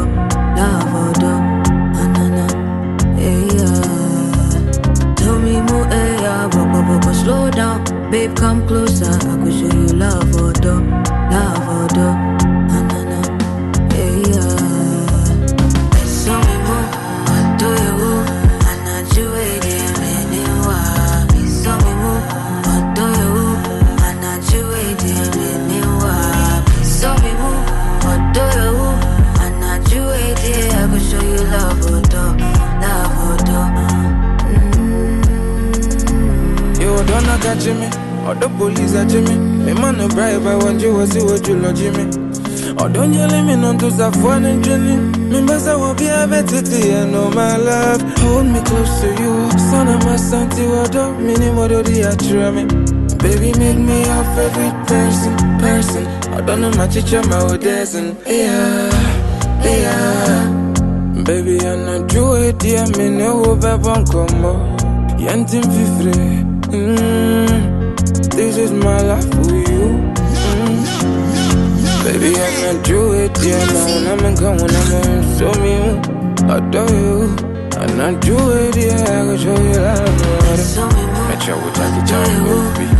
love 0.56 0.94
or 0.94 1.12
do. 1.12 1.32
Na 1.92 2.46
eh, 3.18 3.48
yeah. 3.56 5.14
Tell 5.16 5.38
me 5.38 5.60
more, 5.60 5.86
eh, 5.92 6.20
yeah, 6.22 6.48
but, 6.48 6.72
but, 6.72 7.00
but 7.04 7.12
slow 7.12 7.50
down, 7.50 7.84
babe, 8.10 8.34
come 8.36 8.66
closer. 8.66 9.04
I 9.04 9.36
could 9.36 9.52
show 9.52 9.76
you 9.78 9.86
love 9.98 10.34
or 10.40 10.52
do, 10.54 10.80
love 11.30 11.68
or 11.68 11.88
do. 11.88 12.55
Know 37.46 37.54
catch 37.54 37.66
me, 37.66 37.86
or 38.26 38.34
the 38.34 38.48
police 38.58 38.96
are 38.96 39.04
me. 39.06 39.38
Me 39.38 39.72
man 39.72 39.98
no 39.98 40.08
bribe, 40.08 40.44
I 40.44 40.56
want 40.56 40.80
you, 40.80 41.00
I 41.00 41.04
see 41.04 41.22
what 41.22 41.46
you 41.46 41.54
lodge 41.54 41.78
me. 41.78 42.02
Or 42.82 42.88
don't 42.88 43.14
you 43.14 43.20
let 43.20 43.44
me 43.46 43.54
know 43.54 43.78
to 43.78 43.90
phone 44.18 44.44
and 44.46 44.64
journey. 44.64 44.96
Me 45.30 45.38
I 45.54 45.76
will 45.76 45.94
be 45.94 46.08
a 46.08 46.26
better 46.26 46.60
day, 46.60 47.00
I 47.00 47.04
know 47.06 47.30
my 47.30 47.56
love. 47.56 48.02
Hold 48.18 48.46
me 48.46 48.60
close 48.64 49.00
to 49.00 49.10
you, 49.22 49.50
son 49.70 49.86
of 49.86 50.04
my 50.04 50.16
son, 50.16 50.50
to 50.50 50.68
what 50.70 50.96
up, 50.96 51.20
minimum 51.20 51.70
of 51.70 51.86
the 51.86 52.02
attra 52.02 52.50
me. 52.50 52.64
Baby, 53.22 53.56
make 53.60 53.78
me 53.78 53.98
your 54.02 54.24
favorite 54.34 54.86
person, 54.88 55.36
person. 55.60 56.06
I 56.34 56.40
don't 56.40 56.62
know 56.62 56.72
my 56.72 56.88
teacher, 56.88 57.22
my 57.28 57.56
dancing. 57.58 58.16
Yeah, 58.26 58.90
yeah. 59.62 61.22
Baby, 61.22 61.60
I'm 61.60 61.86
not 61.86 62.12
you, 62.12 62.34
yeah, 62.64 62.86
me 62.98 63.08
no 63.10 63.44
over 63.44 63.78
on 63.88 64.04
combo. 64.04 64.52
Yantin 65.16 65.62
fifre. 65.62 66.45
Mm, 66.68 68.30
this 68.34 68.56
is 68.56 68.72
my 68.72 69.00
life 69.00 69.24
for 69.32 69.54
you. 69.54 69.86
Mm. 70.42 70.84
Baby, 72.04 72.34
I'm 72.36 72.76
not 72.76 72.88
you, 72.88 73.12
it, 73.12 73.38
yeah, 73.44 73.64
man. 73.66 74.06
I'm 74.18 74.24
in 74.26 74.36
come 74.36 74.56
when 74.58 74.70
I'm 74.74 74.92
in, 74.92 75.38
show 75.38 75.52
me 75.62 75.72
you. 75.76 76.00
I 76.48 76.58
adore 76.58 76.90
you. 76.90 77.36
I'm 77.78 77.96
not 77.96 78.26
you, 78.26 78.36
it, 78.52 78.76
yeah, 78.76 79.02
I 79.02 79.06
can 79.06 79.38
show 79.38 79.56
you 79.62 79.78
love. 79.78 81.28
Make 81.28 81.40
sure 81.40 81.56
we 81.56 81.70
take 81.70 81.96
it 82.00 82.06
time, 82.08 82.44
baby. 82.44 82.95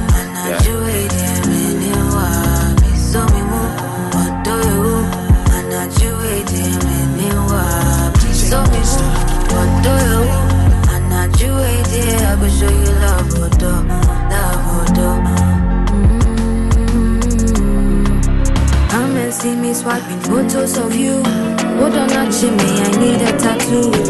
Photos 20.67 20.79
of 20.79 20.97
you. 20.97 21.23
Hold 21.79 21.95
on, 21.95 22.09
not 22.09 22.33
me. 22.51 22.81
I 22.81 22.91
need 22.99 23.23
a 23.23 23.39
tattoo 23.39 24.06